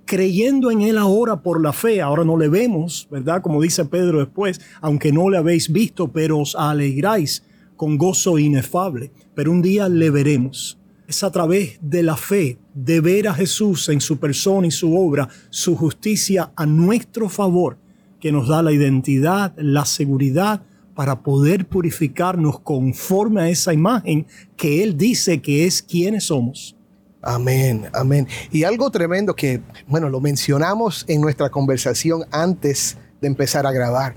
creyendo 0.05 0.69
en 0.71 0.81
Él 0.81 0.97
ahora 0.97 1.41
por 1.41 1.61
la 1.61 1.73
fe. 1.73 2.01
Ahora 2.01 2.23
no 2.23 2.37
le 2.37 2.49
vemos, 2.49 3.07
¿verdad? 3.09 3.41
Como 3.41 3.61
dice 3.61 3.85
Pedro 3.85 4.19
después, 4.19 4.61
aunque 4.81 5.11
no 5.11 5.29
le 5.29 5.37
habéis 5.37 5.71
visto, 5.71 6.09
pero 6.09 6.39
os 6.39 6.55
alegráis 6.55 7.43
con 7.75 7.97
gozo 7.97 8.37
inefable. 8.37 9.11
Pero 9.33 9.51
un 9.51 9.61
día 9.61 9.89
le 9.89 10.09
veremos. 10.09 10.77
Es 11.07 11.23
a 11.23 11.31
través 11.31 11.79
de 11.81 12.01
la 12.01 12.15
fe, 12.15 12.57
de 12.73 13.01
ver 13.01 13.27
a 13.27 13.33
Jesús 13.33 13.89
en 13.89 13.99
su 13.99 14.17
persona 14.17 14.67
y 14.67 14.71
su 14.71 14.97
obra, 14.97 15.27
su 15.49 15.75
justicia 15.75 16.53
a 16.55 16.65
nuestro 16.65 17.29
favor, 17.29 17.77
que 18.19 18.31
nos 18.31 18.47
da 18.47 18.63
la 18.63 18.71
identidad, 18.71 19.53
la 19.57 19.85
seguridad 19.85 20.63
para 20.95 21.21
poder 21.21 21.65
purificarnos 21.67 22.59
conforme 22.59 23.41
a 23.41 23.49
esa 23.49 23.73
imagen 23.73 24.27
que 24.55 24.83
Él 24.83 24.95
dice 24.97 25.41
que 25.41 25.65
es 25.65 25.81
quienes 25.81 26.25
somos. 26.25 26.75
Amén, 27.21 27.85
amén. 27.93 28.27
Y 28.51 28.63
algo 28.63 28.91
tremendo 28.91 29.35
que, 29.35 29.61
bueno, 29.87 30.09
lo 30.09 30.19
mencionamos 30.19 31.05
en 31.07 31.21
nuestra 31.21 31.49
conversación 31.49 32.23
antes 32.31 32.97
de 33.21 33.27
empezar 33.27 33.65
a 33.65 33.71
grabar, 33.71 34.15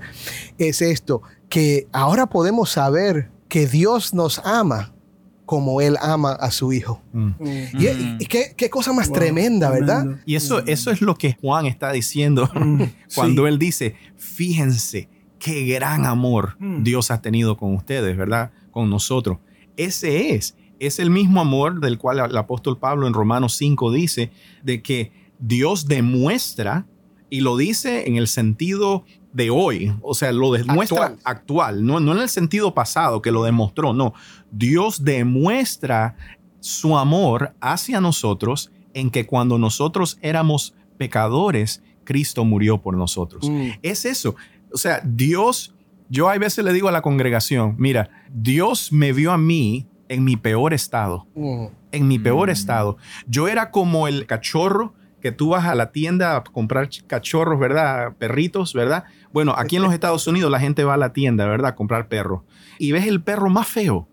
es 0.57 0.81
esto, 0.81 1.21
que 1.49 1.87
ahora 1.93 2.27
podemos 2.27 2.69
saber 2.71 3.29
que 3.47 3.65
Dios 3.65 4.13
nos 4.13 4.39
ama 4.43 4.93
como 5.45 5.79
Él 5.79 5.95
ama 6.01 6.33
a 6.33 6.51
su 6.51 6.73
Hijo. 6.73 7.01
Mm. 7.13 7.29
Y, 7.79 7.85
y- 7.87 8.17
y 8.19 8.25
qué, 8.25 8.53
qué 8.57 8.69
cosa 8.69 8.91
más 8.91 9.07
Wow, 9.07 9.17
tremenda, 9.17 9.69
¿verdad? 9.71 9.99
tremendo. 10.01 10.23
Y 10.25 10.35
eso, 10.35 10.59
eso 10.67 10.91
es 10.91 11.01
lo 11.01 11.15
que 11.15 11.37
Juan 11.39 11.65
está 11.65 11.93
diciendo 11.93 12.49
cuando 13.15 13.43
sí. 13.43 13.47
él 13.47 13.57
dice, 13.57 13.95
fíjense 14.17 15.07
qué 15.47 15.65
gran 15.65 16.05
amor 16.05 16.55
Mm. 16.59 16.83
Dios 16.83 17.11
ha 17.11 17.21
tenido 17.21 17.57
con 17.57 17.73
ustedes, 17.73 18.17
¿verdad? 18.17 18.51
Con 18.71 18.89
nosotros. 18.89 19.37
Ese 19.77 20.33
es, 20.35 20.55
es 20.79 20.99
el 20.99 21.09
mismo 21.09 21.39
amor 21.41 21.79
del 21.79 21.97
cual 21.97 22.19
el 22.19 22.37
apóstol 22.37 22.77
Pablo 22.77 23.07
en 23.07 23.13
Romanos 23.13 23.55
5 23.55 23.91
dice, 23.91 24.31
de 24.63 24.81
que 24.81 25.11
Dios 25.39 25.87
demuestra, 25.87 26.85
y 27.29 27.41
lo 27.41 27.57
dice 27.57 28.07
en 28.07 28.15
el 28.15 28.27
sentido 28.27 29.03
de 29.33 29.49
hoy, 29.49 29.93
o 30.01 30.13
sea, 30.13 30.31
lo 30.31 30.51
demuestra 30.51 31.05
Actual. 31.05 31.19
actual, 31.23 31.85
no, 31.85 31.99
no 31.99 32.13
en 32.13 32.19
el 32.19 32.29
sentido 32.29 32.73
pasado 32.73 33.21
que 33.21 33.31
lo 33.31 33.43
demostró, 33.43 33.93
no. 33.93 34.13
Dios 34.51 35.03
demuestra 35.03 36.15
su 36.59 36.97
amor 36.97 37.53
hacia 37.61 38.01
nosotros 38.01 38.71
en 38.93 39.09
que 39.11 39.25
cuando 39.27 39.57
nosotros 39.59 40.17
éramos 40.21 40.73
pecadores, 40.97 41.83
Cristo 42.03 42.45
murió 42.45 42.81
por 42.81 42.95
nosotros. 42.95 43.47
Mm. 43.49 43.69
Es 43.83 44.05
eso. 44.05 44.35
O 44.73 44.77
sea, 44.77 45.01
Dios, 45.03 45.73
yo 46.09 46.29
a 46.29 46.37
veces 46.37 46.63
le 46.63 46.73
digo 46.73 46.87
a 46.87 46.91
la 46.91 47.01
congregación, 47.01 47.75
mira, 47.77 48.09
Dios 48.33 48.91
me 48.91 49.13
vio 49.13 49.31
a 49.31 49.37
mí 49.37 49.87
en 50.09 50.23
mi 50.23 50.37
peor 50.37 50.73
estado, 50.73 51.27
en 51.91 52.07
mi 52.07 52.17
peor 52.19 52.47
Mm. 52.47 52.51
estado. 52.51 52.97
Yo 53.27 53.47
era 53.47 53.71
como 53.71 54.07
el 54.07 54.25
cachorro 54.25 54.93
que 55.21 55.31
tú 55.31 55.49
vas 55.49 55.65
a 55.65 55.75
la 55.75 55.91
tienda 55.91 56.37
a 56.37 56.43
comprar 56.43 56.87
ch- 56.89 57.03
cachorros, 57.07 57.59
¿verdad? 57.59 58.13
Perritos, 58.17 58.73
¿verdad? 58.73 59.03
Bueno, 59.33 59.53
aquí 59.57 59.75
en 59.77 59.81
los 59.81 59.93
Estados 59.93 60.27
Unidos 60.27 60.49
la 60.51 60.59
gente 60.59 60.83
va 60.83 60.93
a 60.93 60.97
la 60.97 61.11
tienda, 61.11 61.45
¿verdad? 61.47 61.71
A 61.71 61.75
comprar 61.75 62.07
perros. 62.07 62.43
Y 62.77 62.91
ves 62.91 63.07
el 63.07 63.21
perro 63.21 63.49
más 63.49 63.67
feo. 63.67 64.07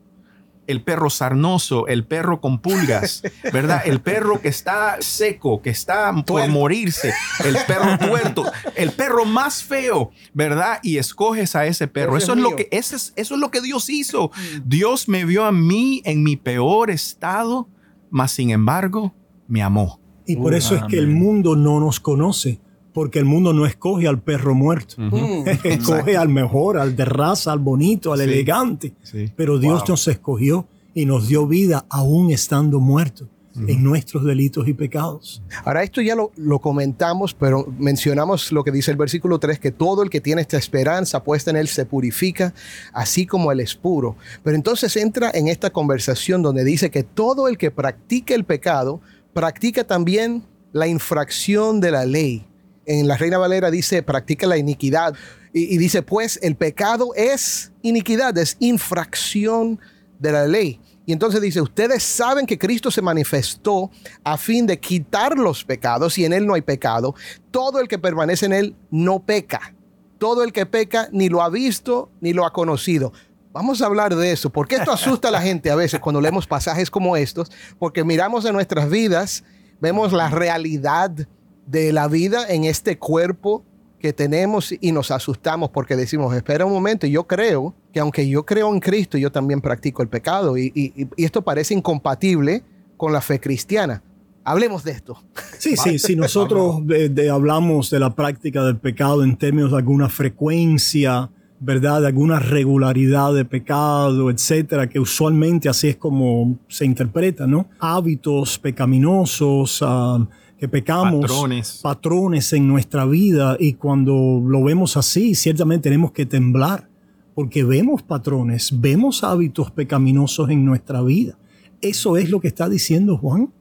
El 0.66 0.83
perro 0.83 1.11
sarnoso, 1.11 1.87
el 1.87 2.04
perro 2.04 2.40
con 2.40 2.59
pulgas, 2.59 3.23
¿verdad? 3.52 3.83
El 3.85 4.00
perro 4.00 4.40
que 4.40 4.49
está 4.49 4.97
seco, 5.00 5.61
que 5.61 5.71
está 5.71 6.14
por 6.25 6.49
morirse, 6.49 7.12
el 7.44 7.56
perro 7.66 7.99
tuerto, 8.09 8.44
el 8.75 8.92
perro 8.92 9.25
más 9.25 9.62
feo, 9.62 10.11
¿verdad? 10.33 10.78
Y 10.83 10.99
escoges 10.99 11.54
a 11.54 11.66
ese 11.66 11.87
perro. 11.87 12.16
Eso 12.16 12.33
es 12.33 12.38
lo 12.38 12.56
que, 12.56 12.68
ese 12.71 12.97
es, 12.97 13.12
eso 13.16 13.35
es 13.35 13.40
lo 13.40 13.50
que 13.50 13.61
Dios 13.61 13.90
hizo. 13.90 14.30
Dios 14.64 15.09
me 15.09 15.25
vio 15.25 15.44
a 15.44 15.52
mí 15.52 16.02
en 16.04 16.23
mi 16.23 16.37
peor 16.37 16.90
estado, 16.90 17.68
mas 18.11 18.33
sin 18.33 18.50
embargo 18.50 19.14
me 19.49 19.62
amó. 19.62 20.00
Y 20.26 20.37
por 20.37 20.54
eso 20.54 20.75
es 20.75 20.83
que 20.85 20.99
el 20.99 21.09
mundo 21.09 21.56
no 21.56 21.80
nos 21.80 22.00
conoce, 22.00 22.61
porque 22.95 23.19
el 23.19 23.27
mundo 23.27 23.53
no 23.53 23.67
escoge 23.67 24.09
al 24.09 24.23
perro 24.23 24.55
muerto. 24.55 24.95
Mm. 24.97 25.45
escoge 25.65 26.17
al 26.17 26.31
mejor, 26.31 26.79
al 26.79 26.97
de 26.97 27.05
raza, 27.05 27.53
al 27.53 27.59
bonito, 27.59 28.13
al 28.15 28.21
Sí. 28.21 28.25
elegante. 28.25 28.95
Sí. 29.03 29.31
Pero 29.37 29.59
Dios 29.59 29.81
Wow. 29.81 29.89
nos 29.91 30.09
escogió 30.09 30.67
y 30.95 31.05
nos 31.05 31.29
dio 31.29 31.47
vida 31.47 31.85
aún 31.91 32.31
estando 32.31 32.81
muertos 32.81 33.29
en 33.69 33.85
nuestros 33.85 34.25
delitos 34.25 34.67
y 34.67 34.73
pecados. 34.75 35.41
Ahora, 35.65 35.85
esto 35.85 36.01
ya 36.01 36.17
lo, 36.17 36.33
lo 36.35 36.59
comentamos, 36.59 37.35
pero 37.35 37.65
mencionamos 37.79 38.51
lo 38.51 38.65
que 38.65 38.73
dice 38.73 38.91
el 38.91 38.97
versículo 38.97 39.39
3, 39.39 39.61
que 39.61 39.71
todo 39.71 40.03
el 40.03 40.11
que 40.11 40.21
tiene 40.21 40.41
esta 40.41 40.57
esperanza 40.59 41.23
puesta 41.23 41.51
en 41.53 41.57
él 41.59 41.69
se 41.69 41.87
purifica, 41.87 42.53
así 42.93 43.27
como 43.27 43.53
él 43.53 43.61
es 43.61 43.77
puro. 43.77 44.17
Pero 44.43 44.57
entonces 44.57 44.97
entra 44.97 45.31
en 45.33 45.47
esta 45.47 45.71
conversación 45.71 46.43
donde 46.43 46.65
dice 46.65 46.91
que 46.91 47.05
todo 47.05 47.47
el 47.47 47.57
que 47.57 47.71
practica 47.71 48.35
el 48.35 48.43
pecado, 48.43 49.01
practica 49.33 49.85
también 49.85 50.43
la 50.73 50.89
infracción 50.89 51.81
de 51.81 51.93
la 51.93 52.07
ley. 52.07 52.47
En 52.87 53.09
la 53.09 53.17
Reina 53.17 53.38
Valera 53.38 53.71
dice, 53.71 54.03
practica 54.03 54.47
la 54.47 54.57
iniquidad. 54.57 55.14
Y, 55.53 55.79
dice, 55.79 56.03
pues 56.03 56.38
el 56.43 56.57
pecado 56.57 57.11
es 57.14 57.73
iniquidad, 57.83 58.37
es 58.38 58.57
infracción 58.59 59.81
de 60.19 60.33
la 60.33 60.47
ley. 60.47 60.81
Y 61.07 61.12
entonces 61.12 61.41
dice, 61.41 61.61
ustedes 61.61 62.03
saben 62.03 62.47
que 62.47 62.59
Cristo 62.59 62.91
se 62.91 63.03
manifestó 63.03 63.91
a 64.25 64.37
fin 64.37 64.67
de 64.67 64.81
quitar 64.81 65.37
los 65.38 65.64
pecados 65.64 66.19
y 66.19 66.25
en 66.25 66.33
Él 66.33 66.47
no 66.47 66.55
hay 66.55 66.62
pecado. 66.62 67.14
Todo 67.50 67.79
el 67.79 67.88
que 67.88 67.99
permanece 67.99 68.47
en 68.47 68.53
Él 68.53 68.76
no 68.91 69.25
peca. 69.25 69.75
Todo 70.19 70.43
el 70.43 70.53
que 70.53 70.67
peca 70.67 71.09
ni 71.12 71.29
lo 71.29 71.43
ha 71.43 71.50
visto 71.50 72.11
ni 72.21 72.33
lo 72.33 72.47
ha 72.47 72.53
conocido. 72.53 73.12
Vamos 73.53 73.81
a 73.83 73.87
hablar 73.87 74.17
de 74.17 74.33
eso, 74.33 74.50
porque 74.50 74.75
esto 74.75 74.91
asusta 74.91 75.29
a 75.29 75.31
la 75.31 75.41
gente 75.41 75.71
a 75.71 75.76
veces 75.76 76.00
cuando 76.00 76.21
leemos 76.21 76.45
pasajes 76.45 76.90
como 76.90 77.16
estos, 77.16 77.53
porque 77.79 78.03
miramos 78.03 78.44
en 78.47 78.53
nuestras 78.53 78.90
vidas, 78.90 79.44
vemos 79.81 80.12
la 80.12 80.29
realidad 80.29 81.29
de 81.66 81.92
la 81.92 82.09
vida 82.09 82.46
en 82.48 82.64
este 82.64 82.98
cuerpo 82.98 83.64
que 83.98 84.12
tenemos 84.12 84.74
y 84.81 84.92
nos 84.92 85.11
asustamos 85.11 85.70
porque 85.70 85.96
decimos, 85.96 86.35
espera 86.37 86.66
un 86.66 86.72
momento, 86.72 87.07
yo 87.07 87.27
creo 87.27 87.74
que 87.92 88.00
aunque 88.00 88.29
yo 88.29 88.44
creo 88.44 88.72
en 88.72 88.81
Cristo, 88.81 89.16
yo 89.16 89.33
también 89.33 89.61
practico 89.62 90.03
el 90.03 90.09
pecado 90.09 90.59
y, 90.59 90.70
y- 90.74 91.07
y 91.16 91.24
esto 91.24 91.40
parece 91.42 91.72
incompatible 91.74 92.62
con 92.98 93.12
la 93.12 93.20
fe 93.22 93.40
cristiana. 93.40 94.03
Hablemos 94.44 94.85
de 94.85 94.90
esto. 94.92 95.16
Sí, 95.59 95.74
sí, 95.79 95.98
si 95.98 96.16
nosotros 96.16 96.87
de- 96.87 97.09
de- 97.09 97.31
hablamos 97.31 97.88
de 97.90 97.98
la 97.98 98.14
práctica 98.14 98.62
del 98.62 98.77
pecado 98.77 99.24
en 99.24 99.37
términos 99.37 99.70
de 99.70 99.79
alguna 99.79 100.11
frecuencia, 100.11 101.31
¿verdad? 101.61 102.03
De 102.03 102.09
alguna 102.09 102.40
regularidad 102.40 103.33
de 103.33 103.46
pecado, 103.46 104.29
etcétera, 104.31 104.87
que 104.87 105.00
usualmente 105.00 105.70
así 105.70 105.88
es 105.88 105.96
como 105.96 106.59
se 106.68 106.85
interpreta, 106.85 107.46
¿no? 107.46 107.68
Hábitos 107.81 108.59
pecaminosos, 108.59 109.79
ah, 109.83 110.29
que 110.64 110.68
pecamos, 110.70 111.20
Patrones. 111.22 111.81
patrones 111.83 112.53
en 112.55 112.66
nuestra 112.66 113.05
vida 113.05 113.57
y 113.61 113.74
cuando 113.74 114.42
lo 114.46 114.62
vemos 114.64 114.96
así, 114.96 115.35
ciertamente 115.35 115.90
tenemos 115.90 116.12
que 116.12 116.24
temblar 116.24 116.88
porque 117.35 117.64
vemos 117.64 118.03
patrones, 118.03 118.81
vemos 118.81 119.24
hábitos 119.24 119.70
pecaminosos 119.70 120.48
en 120.50 120.64
nuestra 120.64 121.03
vida. 121.03 121.37
Eso 121.83 122.16
es 122.16 122.31
lo 122.31 122.40
que 122.40 122.48
está 122.48 122.68
diciendo 122.68 123.18
Juan 123.18 123.53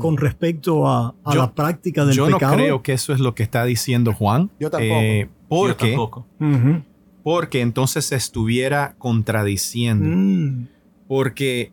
con 0.00 0.18
respecto 0.18 0.86
a, 0.86 1.14
a 1.24 1.32
Yo- 1.32 1.40
la 1.40 1.54
práctica 1.54 2.04
del 2.04 2.14
Yo 2.14 2.26
pecado. 2.26 2.52
no 2.52 2.58
creo 2.58 2.82
que 2.82 2.92
eso 2.92 3.14
es 3.14 3.20
lo 3.20 3.34
que 3.34 3.42
está 3.42 3.64
diciendo 3.64 4.12
Juan. 4.12 4.50
Yo 4.60 4.68
tampoco. 4.68 5.00
Eh, 5.00 5.28
Yo 5.30 5.46
porque, 5.48 5.96
porque 7.22 7.60
entonces 7.62 8.04
se 8.04 8.16
estuviera 8.16 8.94
contradiciendo. 8.98 10.04
Mm. 10.06 10.68
Porque 11.08 11.72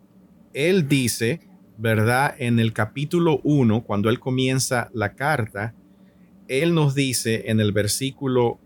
él 0.54 0.88
dice, 0.88 1.40
¿verdad? 1.78 2.34
En 2.38 2.58
el 2.58 2.72
capítulo 2.72 3.40
1, 3.44 3.82
cuando 3.84 4.10
él 4.10 4.20
comienza 4.20 4.90
la 4.92 5.14
carta, 5.14 5.74
él 6.48 6.74
nos 6.74 6.94
dice 6.94 7.44
en 7.46 7.60
el 7.60 7.72
versículo 7.72 8.58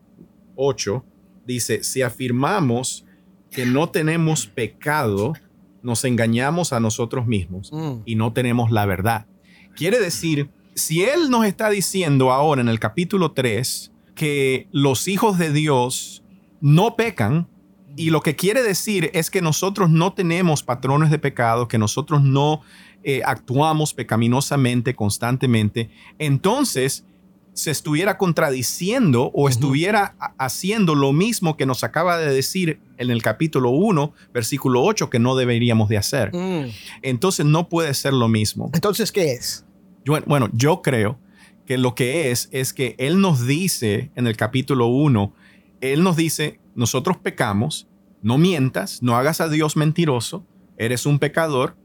8, 0.57 1.05
dice, 1.46 1.85
si 1.85 2.03
afirmamos 2.03 3.05
que 3.51 3.66
no 3.66 3.90
tenemos 3.90 4.46
pecado, 4.46 5.35
nos 5.83 6.05
engañamos 6.05 6.72
a 6.72 6.81
nosotros 6.81 7.27
mismos 7.27 7.70
Mm. 7.72 8.03
y 8.07 8.14
no 8.14 8.33
tenemos 8.33 8.70
la 8.70 8.87
verdad. 8.87 9.27
Quiere 9.77 9.98
decir, 9.98 10.48
si 10.75 11.03
Él 11.03 11.29
nos 11.29 11.44
está 11.44 11.68
diciendo 11.70 12.33
ahora 12.33 12.61
en 12.62 12.68
el 12.68 12.79
capítulo 12.79 13.33
3 13.33 13.92
que 14.14 14.68
los 14.72 15.07
hijos 15.09 15.38
de 15.38 15.53
Dios 15.53 16.22
no 16.61 16.96
pecan, 16.96 17.48
y 17.94 18.09
lo 18.09 18.22
que 18.22 18.37
quiere 18.37 18.62
decir 18.62 19.11
es 19.12 19.31
que 19.31 19.42
nosotros 19.42 19.90
no 19.90 20.14
tenemos 20.14 20.62
patrones 20.62 21.11
de 21.11 21.18
pecado, 21.18 21.68
que 21.68 21.77
nosotros 21.77 22.22
no 22.22 22.62
eh, 23.04 23.22
actuamos 23.24 23.94
pecaminosamente 23.94 24.94
constantemente, 24.94 25.90
entonces 26.18 27.04
se 27.54 27.70
estuviera 27.70 28.16
contradiciendo 28.16 29.30
o 29.34 29.48
estuviera 29.48 30.14
ha- 30.18 30.32
haciendo 30.38 30.94
lo 30.94 31.12
mismo 31.12 31.56
que 31.58 31.66
nos 31.66 31.84
acaba 31.84 32.16
de 32.16 32.32
decir 32.32 32.80
en 32.96 33.10
el 33.10 33.22
capítulo 33.22 33.70
1, 33.70 34.14
versículo 34.32 34.82
8, 34.82 35.10
que 35.10 35.18
no 35.18 35.36
deberíamos 35.36 35.88
de 35.90 35.98
hacer. 35.98 36.34
Mm. 36.34 36.70
Entonces 37.02 37.44
no 37.44 37.68
puede 37.68 37.92
ser 37.92 38.14
lo 38.14 38.28
mismo. 38.28 38.70
Entonces, 38.72 39.12
¿qué 39.12 39.32
es? 39.32 39.66
Yo- 40.04 40.18
bueno, 40.26 40.48
yo 40.54 40.80
creo 40.80 41.18
que 41.66 41.76
lo 41.76 41.94
que 41.94 42.30
es 42.30 42.48
es 42.52 42.72
que 42.72 42.94
Él 42.98 43.20
nos 43.20 43.46
dice 43.46 44.10
en 44.14 44.26
el 44.26 44.36
capítulo 44.36 44.86
1, 44.86 45.34
Él 45.82 46.02
nos 46.02 46.16
dice, 46.16 46.58
nosotros 46.74 47.18
pecamos, 47.18 47.86
no 48.22 48.38
mientas, 48.38 49.02
no 49.02 49.16
hagas 49.16 49.40
a 49.42 49.48
Dios 49.48 49.76
mentiroso, 49.76 50.46
eres 50.78 51.04
un 51.06 51.18
pecador, 51.18 51.76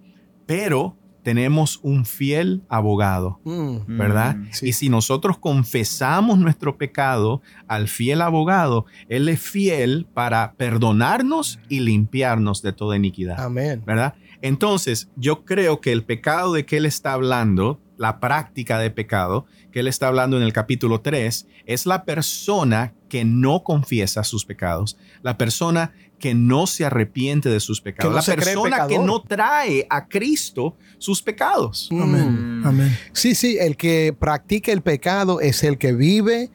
pero 0.45 0.95
tenemos 1.27 1.81
un 1.83 2.05
fiel 2.05 2.63
abogado. 2.69 3.41
Mm. 3.43 3.97
¿verdad? 3.97 4.37
Mm. 4.37 4.47
Sí. 4.53 4.69
Y 4.69 4.71
si 4.71 4.87
nosotros 4.87 5.37
confesamos 5.37 6.39
nuestro 6.39 6.77
pecado 6.77 7.41
al 7.67 7.89
fiel 7.89 8.21
abogado, 8.21 8.85
Él 9.09 9.27
es 9.27 9.41
fiel 9.41 10.07
para 10.13 10.53
perdonarnos 10.53 11.59
y 11.67 11.81
limpiarnos 11.81 12.61
de 12.61 12.71
toda 12.71 12.95
iniquidad, 12.95 13.41
Amén. 13.41 13.83
¿verdad? 13.85 14.13
Entonces, 14.41 15.09
yo 15.17 15.43
creo 15.43 15.81
que 15.81 15.91
el 15.91 16.05
pecado 16.05 16.53
de 16.53 16.65
que 16.65 16.77
Él 16.77 16.85
está 16.85 17.11
hablando, 17.11 17.81
la 17.97 18.19
práctica 18.19 18.79
de 18.79 18.91
pecado 18.91 19.45
que 19.71 19.81
Él 19.81 19.87
está 19.87 20.07
hablando 20.07 20.37
en 20.37 20.43
el 20.43 20.53
capítulo 20.53 21.01
3, 21.01 21.47
es 21.65 21.85
la 21.85 22.05
persona 22.05 22.93
que 23.09 23.25
no 23.25 23.63
confiesa 23.63 24.23
sus 24.23 24.45
pecados, 24.45 24.97
la 25.21 25.37
persona 25.37 25.93
que 26.19 26.33
no 26.33 26.67
se 26.67 26.85
arrepiente 26.85 27.49
de 27.49 27.59
sus 27.59 27.81
pecados, 27.81 28.11
no 28.11 28.19
la 28.19 28.23
persona 28.23 28.87
que 28.87 28.99
no 28.99 29.21
trae 29.21 29.85
a 29.89 30.07
Cristo 30.07 30.75
sus 30.97 31.21
pecados. 31.21 31.89
Amén. 31.91 32.61
Mm. 32.61 32.65
Amén. 32.65 32.97
Sí, 33.13 33.35
sí, 33.35 33.57
el 33.59 33.77
que 33.77 34.15
practica 34.17 34.71
el 34.71 34.81
pecado 34.81 35.41
es 35.41 35.63
el 35.63 35.77
que 35.77 35.93
vive 35.93 36.49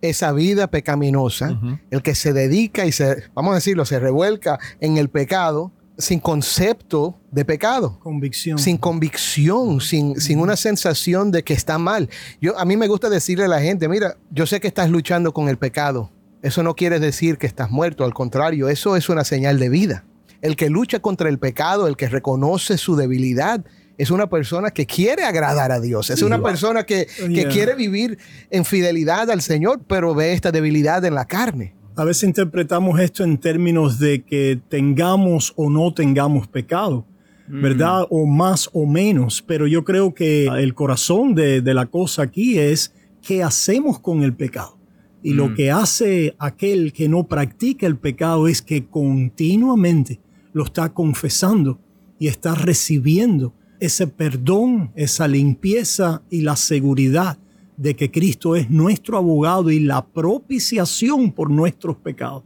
esa 0.00 0.32
vida 0.32 0.70
pecaminosa, 0.70 1.58
el 1.90 2.02
que 2.02 2.14
se 2.14 2.32
dedica 2.32 2.86
y 2.86 2.92
se, 2.92 3.24
vamos 3.34 3.52
a 3.52 3.54
decirlo, 3.56 3.84
se 3.84 3.98
revuelca 3.98 4.58
en 4.80 4.96
el 4.96 5.08
pecado 5.08 5.72
sin 5.98 6.20
concepto 6.20 7.18
de 7.32 7.44
pecado. 7.44 7.98
Convicción. 8.00 8.56
Sin 8.58 8.78
convicción, 8.78 9.80
sin, 9.80 10.18
sin 10.20 10.38
una 10.38 10.56
sensación 10.56 11.32
de 11.32 11.42
que 11.42 11.52
está 11.52 11.76
mal. 11.76 12.08
Yo, 12.40 12.58
a 12.58 12.64
mí 12.64 12.76
me 12.76 12.86
gusta 12.86 13.10
decirle 13.10 13.44
a 13.44 13.48
la 13.48 13.60
gente, 13.60 13.88
mira, 13.88 14.16
yo 14.30 14.46
sé 14.46 14.60
que 14.60 14.68
estás 14.68 14.90
luchando 14.90 15.32
con 15.34 15.48
el 15.48 15.58
pecado. 15.58 16.10
Eso 16.40 16.62
no 16.62 16.76
quiere 16.76 17.00
decir 17.00 17.36
que 17.36 17.48
estás 17.48 17.70
muerto, 17.70 18.04
al 18.04 18.14
contrario, 18.14 18.68
eso 18.68 18.94
es 18.94 19.08
una 19.08 19.24
señal 19.24 19.58
de 19.58 19.68
vida. 19.68 20.04
El 20.40 20.54
que 20.54 20.70
lucha 20.70 21.00
contra 21.00 21.28
el 21.28 21.40
pecado, 21.40 21.88
el 21.88 21.96
que 21.96 22.08
reconoce 22.08 22.78
su 22.78 22.94
debilidad, 22.94 23.64
es 23.98 24.12
una 24.12 24.28
persona 24.30 24.70
que 24.70 24.86
quiere 24.86 25.24
agradar 25.24 25.72
a 25.72 25.80
Dios. 25.80 26.10
Es 26.10 26.22
una 26.22 26.40
persona 26.40 26.84
que, 26.84 27.08
que 27.16 27.28
Yeah. 27.28 27.48
quiere 27.48 27.74
vivir 27.74 28.18
en 28.50 28.64
fidelidad 28.64 29.28
al 29.32 29.42
Señor, 29.42 29.80
pero 29.88 30.14
ve 30.14 30.32
esta 30.32 30.52
debilidad 30.52 31.04
en 31.04 31.16
la 31.16 31.24
carne. 31.24 31.74
A 31.98 32.04
veces 32.04 32.22
interpretamos 32.22 33.00
esto 33.00 33.24
en 33.24 33.38
términos 33.38 33.98
de 33.98 34.22
que 34.22 34.60
tengamos 34.68 35.52
o 35.56 35.68
no 35.68 35.92
tengamos 35.92 36.46
pecado, 36.46 37.04
¿verdad? 37.48 38.06
O 38.10 38.24
más 38.24 38.70
o 38.72 38.86
menos. 38.86 39.42
Pero 39.42 39.66
yo 39.66 39.82
creo 39.82 40.14
que 40.14 40.46
el 40.46 40.74
corazón 40.74 41.34
de, 41.34 41.60
de 41.60 41.74
la 41.74 41.86
cosa 41.86 42.22
aquí 42.22 42.56
es 42.56 42.94
qué 43.20 43.42
hacemos 43.42 43.98
con 43.98 44.22
el 44.22 44.32
pecado. 44.32 44.78
Y 45.24 45.32
lo 45.32 45.48
Mm. 45.48 45.54
que 45.56 45.70
hace 45.72 46.36
aquel 46.38 46.92
que 46.92 47.08
no 47.08 47.26
practica 47.26 47.88
el 47.88 47.96
pecado 47.96 48.46
es 48.46 48.62
que 48.62 48.86
continuamente 48.86 50.20
lo 50.52 50.62
está 50.62 50.90
confesando 50.90 51.80
y 52.20 52.28
está 52.28 52.54
recibiendo 52.54 53.54
ese 53.80 54.06
perdón, 54.06 54.92
esa 54.94 55.26
limpieza 55.26 56.22
y 56.30 56.42
la 56.42 56.54
seguridad 56.54 57.38
de 57.78 57.94
que 57.94 58.10
Cristo 58.10 58.56
es 58.56 58.68
nuestro 58.68 59.16
abogado 59.16 59.70
y 59.70 59.78
la 59.78 60.04
propiciación 60.04 61.32
por 61.32 61.48
nuestros 61.48 61.96
pecados. 61.96 62.42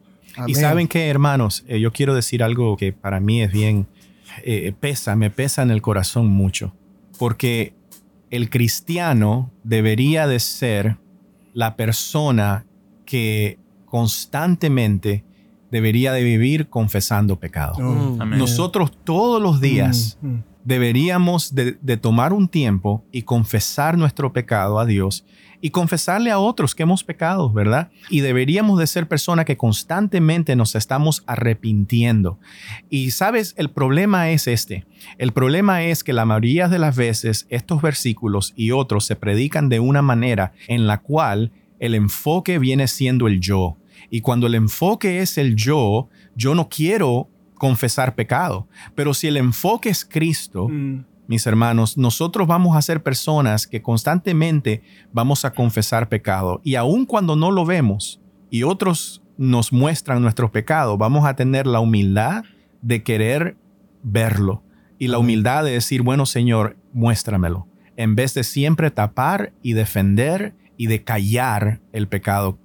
Y 0.46 0.54
saben 0.54 0.86
que, 0.86 1.08
hermanos, 1.08 1.64
Eh, 1.66 1.80
yo 1.80 1.90
quiero 1.92 2.14
decir 2.14 2.42
algo 2.42 2.76
que 2.76 2.92
para 2.92 3.18
mí 3.18 3.42
es 3.42 3.50
bien, 3.50 3.86
eh, 4.44 4.72
pesa, 4.78 5.16
me 5.16 5.30
pesa 5.30 5.62
en 5.62 5.70
el 5.70 5.82
corazón 5.82 6.28
mucho, 6.28 6.72
porque 7.18 7.74
el 8.30 8.48
cristiano 8.48 9.50
debería 9.64 10.26
de 10.26 10.38
ser 10.38 10.96
la 11.54 11.76
persona 11.76 12.64
que 13.04 13.58
constantemente 13.84 15.24
debería 15.70 16.12
de 16.12 16.22
vivir 16.22 16.68
confesando 16.68 17.38
pecado. 17.38 17.74
Mm. 17.78 18.38
Nosotros 18.38 18.90
todos 19.04 19.40
los 19.40 19.60
días 19.60 20.18
Mm, 20.20 20.28
mm. 20.28 20.44
Deberíamos 20.64 21.54
de, 21.54 21.72
tomar 21.96 22.32
un 22.32 22.48
tiempo 22.48 23.04
y 23.12 23.22
confesar 23.22 23.98
nuestro 23.98 24.32
pecado 24.32 24.78
a 24.78 24.86
Dios 24.86 25.24
y 25.60 25.70
confesarle 25.70 26.30
a 26.30 26.38
otros 26.38 26.74
que 26.74 26.82
hemos 26.82 27.04
pecado, 27.04 27.52
¿verdad? 27.52 27.90
Y 28.10 28.20
deberíamos 28.20 28.80
de 28.80 28.86
ser 28.86 29.06
personas 29.06 29.44
que 29.44 29.56
constantemente 29.56 30.56
nos 30.56 30.74
estamos 30.74 31.22
arrepintiendo. 31.26 32.40
Y 32.90 33.12
sabes, 33.12 33.54
el 33.56 33.70
problema 33.70 34.30
es 34.30 34.48
este. 34.48 34.86
El 35.18 35.32
problema 35.32 35.84
es 35.84 36.02
que 36.02 36.12
la 36.12 36.24
mayoría 36.24 36.68
de 36.68 36.80
las 36.80 36.96
veces 36.96 37.46
estos 37.48 37.80
versículos 37.80 38.52
y 38.56 38.72
otros 38.72 39.04
se 39.04 39.14
predican 39.14 39.68
de 39.68 39.78
una 39.78 40.02
manera 40.02 40.52
en 40.66 40.88
la 40.88 40.98
cual 40.98 41.52
el 41.78 41.94
enfoque 41.94 42.58
viene 42.58 42.88
siendo 42.88 43.28
el 43.28 43.40
yo. 43.40 43.76
Y 44.10 44.20
cuando 44.20 44.46
el 44.46 44.54
enfoque 44.56 45.20
es 45.20 45.38
el 45.38 45.54
yo, 45.54 46.08
yo 46.34 46.54
no 46.54 46.68
quiero 46.68 47.28
confesar 47.62 48.16
pecado. 48.16 48.66
Pero 48.96 49.14
si 49.14 49.28
el 49.28 49.36
enfoque 49.36 49.88
es 49.88 50.04
Cristo, 50.04 50.66
Mm. 50.68 51.04
mis 51.28 51.46
hermanos, 51.46 51.96
nosotros 51.96 52.48
vamos 52.48 52.76
a 52.76 52.82
ser 52.82 53.04
personas 53.04 53.68
que 53.68 53.82
constantemente 53.82 54.82
vamos 55.12 55.44
a 55.44 55.52
confesar 55.52 56.08
pecado. 56.08 56.60
Y 56.64 56.74
aun 56.74 57.06
cuando 57.06 57.36
no 57.36 57.52
lo 57.52 57.64
vemos 57.64 58.20
y 58.50 58.64
otros 58.64 59.22
nos 59.38 59.72
muestran 59.72 60.20
nuestros 60.22 60.50
pecados, 60.50 60.98
vamos 60.98 61.24
a 61.24 61.36
tener 61.36 61.68
la 61.68 61.78
humildad 61.78 62.42
de 62.80 63.04
querer 63.04 63.56
verlo. 64.02 64.64
Y 64.98 65.06
la 65.06 65.18
humildad 65.18 65.62
de 65.62 65.70
decir, 65.70 66.02
bueno 66.02 66.26
Señor, 66.26 66.76
muéstramelo. 66.92 67.68
En 67.96 68.16
vez 68.16 68.34
de 68.34 68.42
siempre 68.42 68.90
tapar 68.90 69.52
y 69.62 69.74
defender 69.74 70.56
y 70.76 70.86
de 70.88 71.04
callar 71.04 71.80
el 71.92 72.08
pecado. 72.08 72.58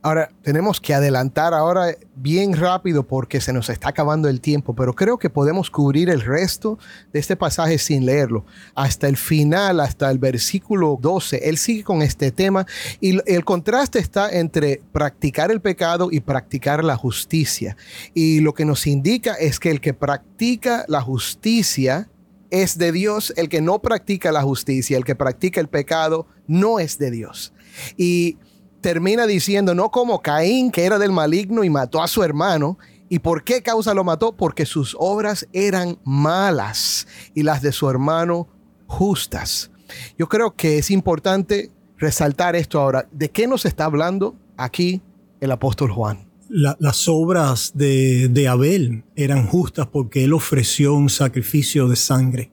Ahora, 0.00 0.30
tenemos 0.42 0.80
que 0.80 0.94
adelantar 0.94 1.54
ahora 1.54 1.96
bien 2.14 2.54
rápido 2.54 3.06
porque 3.06 3.40
se 3.40 3.52
nos 3.52 3.68
está 3.68 3.88
acabando 3.88 4.28
el 4.28 4.40
tiempo, 4.40 4.72
pero 4.74 4.94
creo 4.94 5.18
que 5.18 5.28
podemos 5.28 5.70
cubrir 5.70 6.08
el 6.08 6.20
resto 6.20 6.78
de 7.12 7.18
este 7.18 7.34
pasaje 7.34 7.78
sin 7.78 8.06
leerlo. 8.06 8.46
Hasta 8.76 9.08
el 9.08 9.16
final, 9.16 9.80
hasta 9.80 10.08
el 10.10 10.18
versículo 10.18 10.98
12, 11.00 11.48
él 11.48 11.58
sigue 11.58 11.82
con 11.82 12.02
este 12.02 12.30
tema 12.30 12.64
y 13.00 13.18
el 13.30 13.44
contraste 13.44 13.98
está 13.98 14.30
entre 14.30 14.82
practicar 14.92 15.50
el 15.50 15.60
pecado 15.60 16.10
y 16.12 16.20
practicar 16.20 16.84
la 16.84 16.94
justicia. 16.94 17.76
Y 18.14 18.38
lo 18.38 18.54
que 18.54 18.64
nos 18.64 18.86
indica 18.86 19.34
es 19.34 19.58
que 19.58 19.72
el 19.72 19.80
que 19.80 19.94
practica 19.94 20.84
la 20.86 21.00
justicia 21.00 22.08
es 22.50 22.78
de 22.78 22.92
Dios, 22.92 23.32
el 23.36 23.48
que 23.48 23.60
no 23.60 23.80
practica 23.80 24.30
la 24.30 24.42
justicia, 24.42 24.96
el 24.96 25.04
que 25.04 25.16
practica 25.16 25.60
el 25.60 25.68
pecado, 25.68 26.26
no 26.46 26.78
es 26.78 26.98
de 26.98 27.10
Dios. 27.10 27.52
Y 27.96 28.38
termina 28.80 29.26
diciendo, 29.26 29.74
no 29.74 29.90
como 29.90 30.20
Caín, 30.22 30.70
que 30.70 30.84
era 30.84 30.98
del 30.98 31.12
maligno 31.12 31.64
y 31.64 31.70
mató 31.70 32.02
a 32.02 32.08
su 32.08 32.22
hermano. 32.22 32.78
¿Y 33.08 33.20
por 33.20 33.42
qué 33.42 33.62
causa 33.62 33.94
lo 33.94 34.04
mató? 34.04 34.36
Porque 34.36 34.66
sus 34.66 34.94
obras 34.98 35.46
eran 35.52 35.98
malas 36.04 37.06
y 37.34 37.42
las 37.42 37.62
de 37.62 37.72
su 37.72 37.88
hermano 37.88 38.48
justas. 38.86 39.70
Yo 40.18 40.28
creo 40.28 40.54
que 40.54 40.78
es 40.78 40.90
importante 40.90 41.70
resaltar 41.96 42.54
esto 42.54 42.78
ahora. 42.80 43.08
¿De 43.10 43.30
qué 43.30 43.46
nos 43.46 43.64
está 43.64 43.86
hablando 43.86 44.36
aquí 44.56 45.00
el 45.40 45.50
apóstol 45.50 45.90
Juan? 45.90 46.28
La- 46.50 46.76
las 46.80 47.08
obras 47.08 47.72
de, 47.74 48.28
de 48.28 48.48
Abel 48.48 49.04
eran 49.16 49.46
justas 49.46 49.86
porque 49.86 50.24
él 50.24 50.32
ofreció 50.32 50.94
un 50.94 51.08
sacrificio 51.08 51.88
de 51.88 51.96
sangre. 51.96 52.52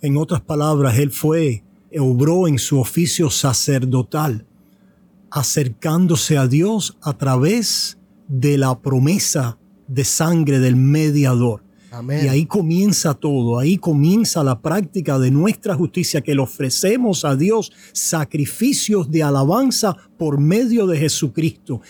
En 0.00 0.16
otras 0.16 0.40
palabras, 0.42 0.98
él 0.98 1.10
fue, 1.10 1.62
obró 1.98 2.48
en 2.48 2.58
su 2.58 2.80
oficio 2.80 3.30
sacerdotal, 3.30 4.46
acercándose 5.34 6.38
a 6.38 6.46
Dios 6.46 6.96
a 7.02 7.18
través 7.18 7.98
de 8.28 8.56
la 8.56 8.80
promesa 8.80 9.58
de 9.88 10.04
sangre 10.04 10.60
del 10.60 10.76
mediador. 10.76 11.64
Amén. 11.90 12.24
Y 12.24 12.28
ahí 12.28 12.46
comienza 12.46 13.14
todo, 13.14 13.58
ahí 13.58 13.76
comienza 13.76 14.44
la 14.44 14.60
práctica 14.60 15.18
de 15.18 15.32
nuestra 15.32 15.74
justicia, 15.74 16.20
que 16.20 16.36
le 16.36 16.40
ofrecemos 16.40 17.24
a 17.24 17.34
Dios 17.34 17.72
sacrificios 17.92 19.10
de 19.10 19.24
alabanza 19.24 19.96
por 20.16 20.38
medio 20.38 20.86
de 20.86 20.98
Jesucristo. 20.98 21.80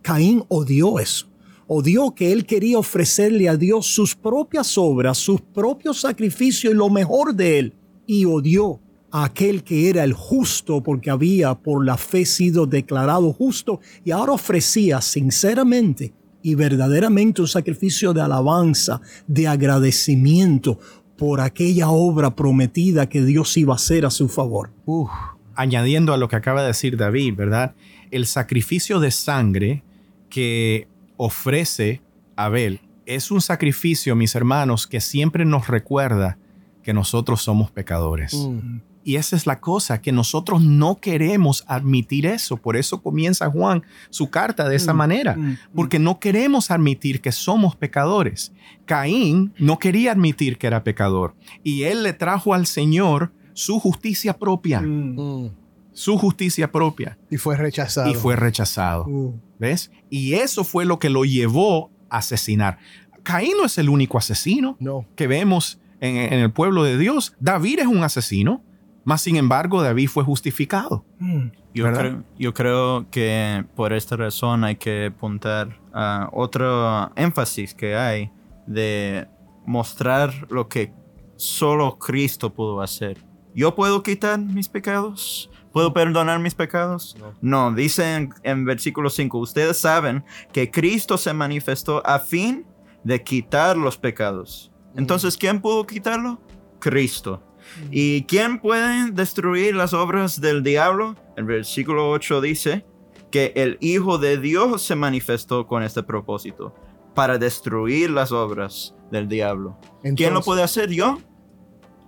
Caín 0.00 0.44
odió 0.46 1.00
eso, 1.00 1.26
odió 1.66 2.14
que 2.14 2.30
él 2.30 2.46
quería 2.46 2.78
ofrecerle 2.78 3.48
a 3.48 3.56
Dios 3.56 3.86
sus 3.86 4.14
propias 4.14 4.78
obras, 4.78 5.18
sus 5.18 5.40
propios 5.40 6.00
sacrificios 6.00 6.72
y 6.72 6.76
lo 6.76 6.88
mejor 6.88 7.34
de 7.34 7.58
él, 7.58 7.74
y 8.06 8.26
odió 8.26 8.80
a 9.12 9.24
aquel 9.24 9.62
que 9.62 9.88
era 9.90 10.02
el 10.02 10.14
justo 10.14 10.82
porque 10.82 11.10
había 11.10 11.54
por 11.54 11.84
la 11.84 11.96
fe 11.96 12.24
sido 12.24 12.66
declarado 12.66 13.32
justo 13.32 13.80
y 14.04 14.10
ahora 14.10 14.32
ofrecía 14.32 15.00
sinceramente 15.00 16.12
y 16.42 16.54
verdaderamente 16.54 17.40
un 17.40 17.48
sacrificio 17.48 18.12
de 18.12 18.22
alabanza, 18.22 19.00
de 19.26 19.46
agradecimiento 19.46 20.78
por 21.16 21.40
aquella 21.40 21.90
obra 21.90 22.34
prometida 22.34 23.08
que 23.08 23.22
Dios 23.22 23.56
iba 23.56 23.74
a 23.74 23.76
hacer 23.76 24.04
a 24.04 24.10
su 24.10 24.28
favor. 24.28 24.72
Uf, 24.86 25.10
añadiendo 25.54 26.12
a 26.12 26.16
lo 26.16 26.28
que 26.28 26.36
acaba 26.36 26.62
de 26.62 26.68
decir 26.68 26.96
David, 26.96 27.34
¿verdad? 27.36 27.74
El 28.10 28.26
sacrificio 28.26 28.98
de 28.98 29.10
sangre 29.10 29.84
que 30.28 30.88
ofrece 31.16 32.00
Abel 32.34 32.80
es 33.06 33.30
un 33.30 33.40
sacrificio, 33.40 34.16
mis 34.16 34.34
hermanos, 34.34 34.86
que 34.86 35.00
siempre 35.00 35.44
nos 35.44 35.68
recuerda 35.68 36.38
que 36.82 36.92
nosotros 36.92 37.42
somos 37.42 37.70
pecadores. 37.70 38.34
mm, 38.34 38.91
Y 39.04 39.16
esa 39.16 39.34
es 39.36 39.46
la 39.46 39.58
cosa, 39.60 40.00
que 40.00 40.12
nosotros 40.12 40.62
no 40.62 41.00
queremos 41.00 41.64
admitir 41.66 42.24
eso. 42.26 42.56
Por 42.56 42.76
eso 42.76 43.02
comienza 43.02 43.50
Juan 43.50 43.82
su 44.10 44.30
carta 44.30 44.68
de 44.68 44.76
esa 44.76 44.92
Mm, 44.94 44.96
manera, 44.96 45.36
mm, 45.36 45.58
porque 45.74 45.98
no 45.98 46.20
queremos 46.20 46.70
admitir 46.70 47.20
que 47.20 47.32
somos 47.32 47.74
pecadores. 47.74 48.52
Caín 48.86 49.52
no 49.58 49.78
quería 49.78 50.12
admitir 50.12 50.58
que 50.58 50.66
era 50.66 50.84
pecador 50.84 51.34
y 51.62 51.82
él 51.84 52.02
le 52.02 52.12
trajo 52.12 52.54
al 52.54 52.66
Señor 52.66 53.32
su 53.54 53.78
justicia 53.80 54.38
propia, 54.38 54.80
Mm, 54.80 55.18
mm. 55.44 55.50
su 55.92 56.16
justicia 56.18 56.70
propia, 56.70 57.18
Y 57.30 57.36
fue 57.36 57.56
rechazado. 57.56 58.10
y 58.10 58.14
fue 58.14 58.36
rechazado. 58.36 59.04
uh, 59.06 59.34
¿Ves? 59.58 59.90
Y 60.10 60.34
eso 60.34 60.64
fue 60.64 60.84
lo 60.84 60.98
que 60.98 61.10
lo 61.10 61.24
llevó 61.24 61.90
a 62.08 62.18
asesinar. 62.18 62.78
Caín 63.22 63.52
no 63.58 63.64
es 63.66 63.78
el 63.78 63.88
único 63.88 64.18
asesino 64.18 64.76
No. 64.80 65.06
que 65.16 65.26
vemos 65.26 65.78
en, 66.00 66.16
en 66.16 66.40
el 66.40 66.50
pueblo 66.52 66.82
de 66.82 66.98
Dios. 66.98 67.34
David 67.40 67.80
es 67.80 67.86
un 67.86 68.02
asesino, 68.02 68.62
mas 69.04 69.22
sin 69.22 69.36
embargo 69.36 69.82
David 69.82 70.08
fue 70.08 70.24
justificado. 70.24 71.04
mm. 71.18 71.50
Yo 71.74 71.90
creo, 71.90 72.22
yo 72.38 72.52
creo 72.52 73.06
que 73.10 73.64
por 73.74 73.94
esta 73.94 74.16
razón 74.16 74.62
hay 74.62 74.76
que 74.76 75.06
apuntar 75.06 75.80
a 75.94 76.28
otro 76.32 77.10
énfasis 77.16 77.72
que 77.72 77.96
hay 77.96 78.30
de 78.66 79.26
mostrar 79.64 80.32
lo 80.50 80.68
que 80.68 80.92
solo 81.36 81.98
Cristo 81.98 82.52
pudo 82.52 82.82
hacer. 82.82 83.24
¿Yo 83.54 83.74
puedo 83.74 84.02
quitar 84.02 84.38
mis 84.38 84.68
pecados? 84.68 85.50
¿Puedo 85.72 85.94
perdonar 85.94 86.38
mis 86.40 86.54
pecados? 86.54 87.16
No, 87.40 87.72
dice 87.72 88.16
en, 88.16 88.34
en 88.42 88.66
versículo 88.66 89.08
5, 89.08 89.38
ustedes 89.38 89.78
saben 89.80 90.24
que 90.52 90.70
Cristo 90.70 91.16
se 91.16 91.32
manifestó 91.32 92.06
a 92.06 92.18
fin 92.18 92.66
de 93.04 93.22
quitar 93.22 93.76
los 93.76 93.96
pecados 93.96 94.70
Entonces, 94.94 95.36
¿quién 95.36 95.60
pudo 95.60 95.86
quitarlo? 95.86 96.38
Cristo. 96.78 97.42
¿Y 97.90 98.24
quién 98.24 98.60
puede 98.60 99.10
destruir 99.10 99.74
las 99.74 99.92
obras 99.92 100.40
del 100.40 100.62
diablo? 100.62 101.16
El 101.36 101.44
versículo 101.44 102.10
8 102.10 102.40
dice 102.40 102.84
que 103.30 103.52
el 103.56 103.78
Hijo 103.80 104.18
de 104.18 104.38
Dios 104.38 104.82
se 104.82 104.94
manifestó 104.94 105.66
con 105.66 105.82
este 105.82 106.02
propósito, 106.02 106.74
para 107.14 107.38
destruir 107.38 108.10
las 108.10 108.32
obras 108.32 108.94
del 109.10 109.28
diablo. 109.28 109.78
¿Quién 110.16 110.34
lo 110.34 110.42
puede 110.42 110.62
hacer 110.62 110.90
yo? 110.90 111.18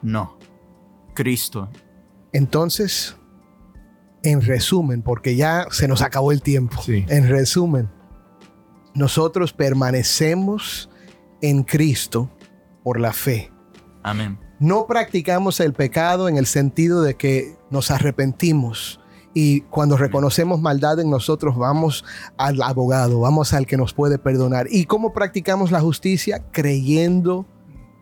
No, 0.02 0.38
Cristo. 1.14 1.68
Entonces, 2.32 3.16
en 4.22 4.40
resumen, 4.42 5.02
porque 5.02 5.36
ya 5.36 5.66
se 5.70 5.88
nos 5.88 6.02
acabó 6.02 6.32
el 6.32 6.42
tiempo, 6.42 6.82
en 6.86 7.28
resumen, 7.28 7.90
nosotros 8.94 9.52
permanecemos 9.52 10.90
en 11.42 11.62
Cristo 11.62 12.30
por 12.82 13.00
la 13.00 13.12
fe. 13.12 13.52
Amén. 14.02 14.38
No 14.60 14.86
practicamos 14.86 15.60
el 15.60 15.72
pecado 15.72 16.28
en 16.28 16.36
el 16.36 16.46
sentido 16.46 17.02
de 17.02 17.14
que 17.14 17.56
nos 17.70 17.90
arrepentimos 17.90 19.00
y 19.34 19.62
cuando 19.62 19.96
reconocemos 19.96 20.60
maldad 20.60 21.00
en 21.00 21.10
nosotros 21.10 21.56
vamos 21.56 22.04
al 22.38 22.62
abogado, 22.62 23.20
vamos 23.20 23.52
al 23.52 23.66
que 23.66 23.76
nos 23.76 23.92
puede 23.92 24.16
perdonar. 24.18 24.68
¿Y 24.70 24.84
cómo 24.84 25.12
practicamos 25.12 25.72
la 25.72 25.80
justicia? 25.80 26.44
Creyendo 26.52 27.46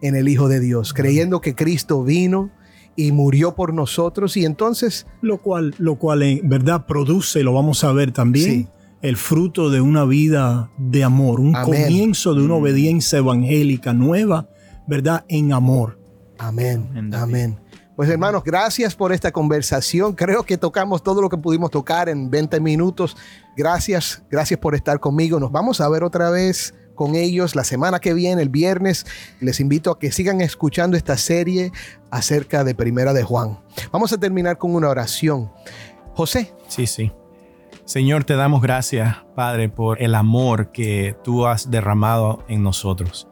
en 0.03 0.15
el 0.15 0.29
Hijo 0.29 0.49
de 0.49 0.61
Dios, 0.61 0.93
creyendo 0.93 1.41
que 1.41 1.55
Cristo 1.55 2.05
vino 2.05 2.51
y 2.97 3.13
murió 3.13 3.55
por 3.55 3.73
nosotros 3.73 4.37
y 4.37 4.45
entonces 4.45 5.07
lo 5.23 5.39
cual 5.39 5.75
lo 5.79 5.97
cual 5.97 6.23
en 6.23 6.47
verdad 6.47 6.87
produce, 6.87 7.43
lo 7.43 7.55
vamos 7.55 7.83
a 7.83 7.93
ver 7.93 8.13
también. 8.13 8.69
El 9.01 9.17
fruto 9.17 9.71
de 9.71 9.81
una 9.81 10.05
vida 10.05 10.71
de 10.79 11.03
amor, 11.03 11.41
un 11.41 11.55
comienzo 11.55 12.35
de 12.35 12.43
una 12.43 12.55
obediencia 12.55 13.19
evangélica 13.19 13.93
nueva, 13.93 14.49
¿verdad? 14.87 15.25
En 15.29 15.53
amor. 15.53 16.02
Amén. 16.43 17.13
Amén. 17.15 17.59
Pues 17.95 18.11
hermanos, 18.11 18.43
gracias 18.43 18.97
por 18.97 19.13
esta 19.13 19.31
conversación. 19.31 20.15
Creo 20.15 20.43
que 20.43 20.59
tocamos 20.59 21.03
todo 21.03 21.23
lo 21.23 21.29
que 21.29 21.37
pudimos 21.37 21.71
tocar 21.71 22.09
en 22.09 22.31
20 22.31 22.59
minutos. 22.59 23.17
Gracias, 23.57 24.25
gracias 24.29 24.59
por 24.59 24.75
estar 24.75 24.99
conmigo. 24.99 25.39
Nos 25.39 25.53
vamos 25.53 25.81
a 25.81 25.89
ver 25.89 26.03
otra 26.03 26.31
vez 26.31 26.75
con 26.97 27.15
ellos 27.15 27.55
la 27.55 27.63
semana 27.63 28.01
que 28.01 28.13
viene, 28.13 28.43
el 28.43 28.49
viernes. 28.49 29.07
Les 29.41 29.61
invito 29.61 29.91
a 29.93 29.99
que 30.01 30.11
sigan 30.11 30.41
escuchando 30.41 30.97
esta 30.97 31.17
serie 31.17 31.71
acerca 32.11 32.65
de 32.65 32.75
Primera 32.75 33.13
de 33.13 33.23
Juan. 33.23 33.61
Vamos 33.93 34.13
a 34.13 34.19
terminar 34.19 34.59
con 34.59 34.75
una 34.75 34.89
oración. 34.89 35.53
José. 36.15 36.53
Sí, 36.67 36.89
sí. 36.89 37.13
Señor, 37.85 38.25
te 38.25 38.35
damos 38.35 38.63
gracias, 38.63 39.19
Padre, 39.37 39.69
por 39.69 40.03
el 40.03 40.17
amor 40.17 40.73
que 40.73 41.17
tú 41.23 41.47
has 41.47 41.71
derramado 41.71 42.45
en 42.49 42.63
nosotros. 42.63 43.29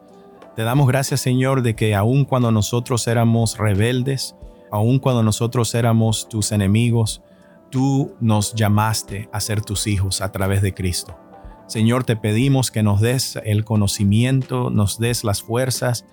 Te 0.61 0.65
damos 0.65 0.87
gracias, 0.87 1.21
Señor, 1.21 1.63
de 1.63 1.75
que 1.75 1.95
aun 1.95 2.23
cuando 2.23 2.51
nosotros 2.51 3.07
éramos 3.07 3.57
rebeldes, 3.57 4.35
aun 4.71 4.99
cuando 4.99 5.23
nosotros 5.23 5.73
éramos 5.73 6.29
tus 6.29 6.51
enemigos, 6.51 7.23
tú 7.71 8.13
nos 8.19 8.53
llamaste 8.53 9.27
a 9.33 9.39
ser 9.39 9.61
tus 9.61 9.87
hijos 9.87 10.21
a 10.21 10.31
través 10.31 10.61
de 10.61 10.75
Cristo. 10.75 11.17
Señor, 11.65 12.03
te 12.03 12.15
pedimos 12.15 12.69
que 12.69 12.83
nos 12.83 13.01
des 13.01 13.39
el 13.43 13.65
conocimiento, 13.65 14.69
nos 14.69 14.99
des 14.99 15.23
las 15.23 15.41
fuerzas 15.41 16.05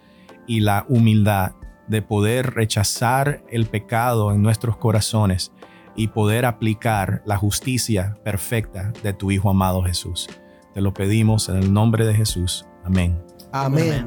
y 0.46 0.60
la 0.60 0.86
humildad 0.88 1.52
de 1.86 2.00
poder 2.00 2.54
rechazar 2.54 3.44
el 3.50 3.66
pecado 3.66 4.32
en 4.32 4.40
nuestros 4.40 4.78
corazones 4.78 5.52
y 5.94 6.08
poder 6.08 6.46
aplicar 6.46 7.20
la 7.26 7.36
justicia 7.36 8.16
perfecta 8.24 8.94
de 9.02 9.12
tu 9.12 9.30
Hijo 9.30 9.50
amado 9.50 9.82
Jesús. 9.82 10.26
Te 10.72 10.80
lo 10.80 10.94
pedimos 10.94 11.50
en 11.50 11.56
el 11.56 11.70
nombre 11.70 12.06
de 12.06 12.14
Jesús. 12.14 12.64
Amén. 12.82 13.22
Amén. 13.52 14.06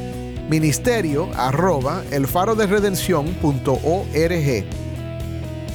ministerio 0.51 1.27
arroba 1.35 2.03
elfaroderedención.org. 2.11 4.65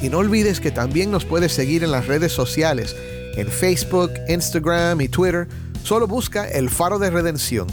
Y 0.03 0.09
no 0.09 0.19
olvides 0.19 0.59
que 0.59 0.69
también 0.69 1.09
nos 1.09 1.25
puedes 1.25 1.51
seguir 1.51 1.83
en 1.83 1.89
las 1.89 2.05
redes 2.05 2.31
sociales, 2.31 2.95
en 3.35 3.47
Facebook, 3.47 4.11
Instagram 4.29 5.01
y 5.01 5.09
Twitter. 5.09 5.47
Solo 5.83 6.05
busca 6.05 6.47
El 6.47 6.69
Faro 6.69 6.99
de 6.99 7.09
Redención. 7.09 7.65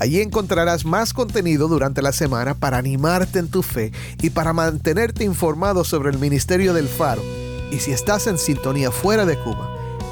Allí 0.00 0.20
encontrarás 0.20 0.84
más 0.84 1.14
contenido 1.14 1.66
durante 1.66 2.02
la 2.02 2.12
semana 2.12 2.52
para 2.52 2.76
animarte 2.76 3.38
en 3.38 3.48
tu 3.48 3.62
fe 3.62 3.92
y 4.20 4.28
para 4.28 4.52
mantenerte 4.52 5.24
informado 5.24 5.82
sobre 5.82 6.10
el 6.10 6.18
ministerio 6.18 6.74
del 6.74 6.88
Faro. 6.88 7.22
Y 7.70 7.78
si 7.78 7.92
estás 7.92 8.26
en 8.26 8.36
sintonía 8.36 8.90
fuera 8.90 9.24
de 9.24 9.38
Cuba, 9.38 9.73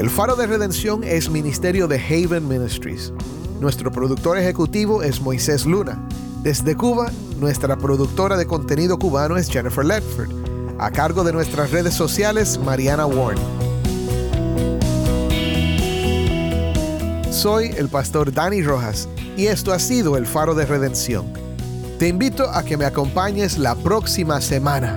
El 0.00 0.08
Faro 0.08 0.34
de 0.34 0.46
Redención 0.46 1.04
es 1.04 1.28
ministerio 1.28 1.86
de 1.86 2.00
Haven 2.00 2.48
Ministries. 2.48 3.12
Nuestro 3.60 3.92
productor 3.92 4.38
ejecutivo 4.38 5.02
es 5.02 5.20
Moisés 5.20 5.66
Luna. 5.66 6.02
Desde 6.42 6.74
Cuba, 6.74 7.10
nuestra 7.38 7.76
productora 7.76 8.38
de 8.38 8.46
contenido 8.46 8.98
cubano 8.98 9.36
es 9.36 9.50
Jennifer 9.50 9.84
Ledford. 9.84 10.30
A 10.78 10.90
cargo 10.90 11.22
de 11.22 11.34
nuestras 11.34 11.70
redes 11.70 11.92
sociales, 11.92 12.58
Mariana 12.64 13.04
Warren. 13.04 13.44
Soy 17.30 17.66
el 17.76 17.90
pastor 17.90 18.32
Dani 18.32 18.62
Rojas 18.62 19.06
y 19.36 19.48
esto 19.48 19.70
ha 19.70 19.78
sido 19.78 20.16
el 20.16 20.24
Faro 20.24 20.54
de 20.54 20.64
Redención. 20.64 21.30
Te 21.98 22.08
invito 22.08 22.48
a 22.48 22.64
que 22.64 22.78
me 22.78 22.86
acompañes 22.86 23.58
la 23.58 23.74
próxima 23.74 24.40
semana. 24.40 24.96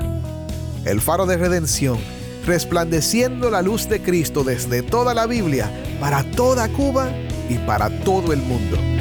El 0.86 1.02
Faro 1.02 1.26
de 1.26 1.36
Redención, 1.36 1.98
resplandeciendo 2.46 3.50
la 3.50 3.62
luz 3.62 3.88
de 3.88 4.02
Cristo 4.02 4.44
desde 4.44 4.82
toda 4.82 5.14
la 5.14 5.26
Biblia, 5.28 5.72
para 6.00 6.24
toda 6.24 6.68
Cuba 6.70 7.10
y 7.50 7.58
para 7.60 7.90
todo 8.04 8.34
el 8.34 8.42
mundo. 8.42 8.93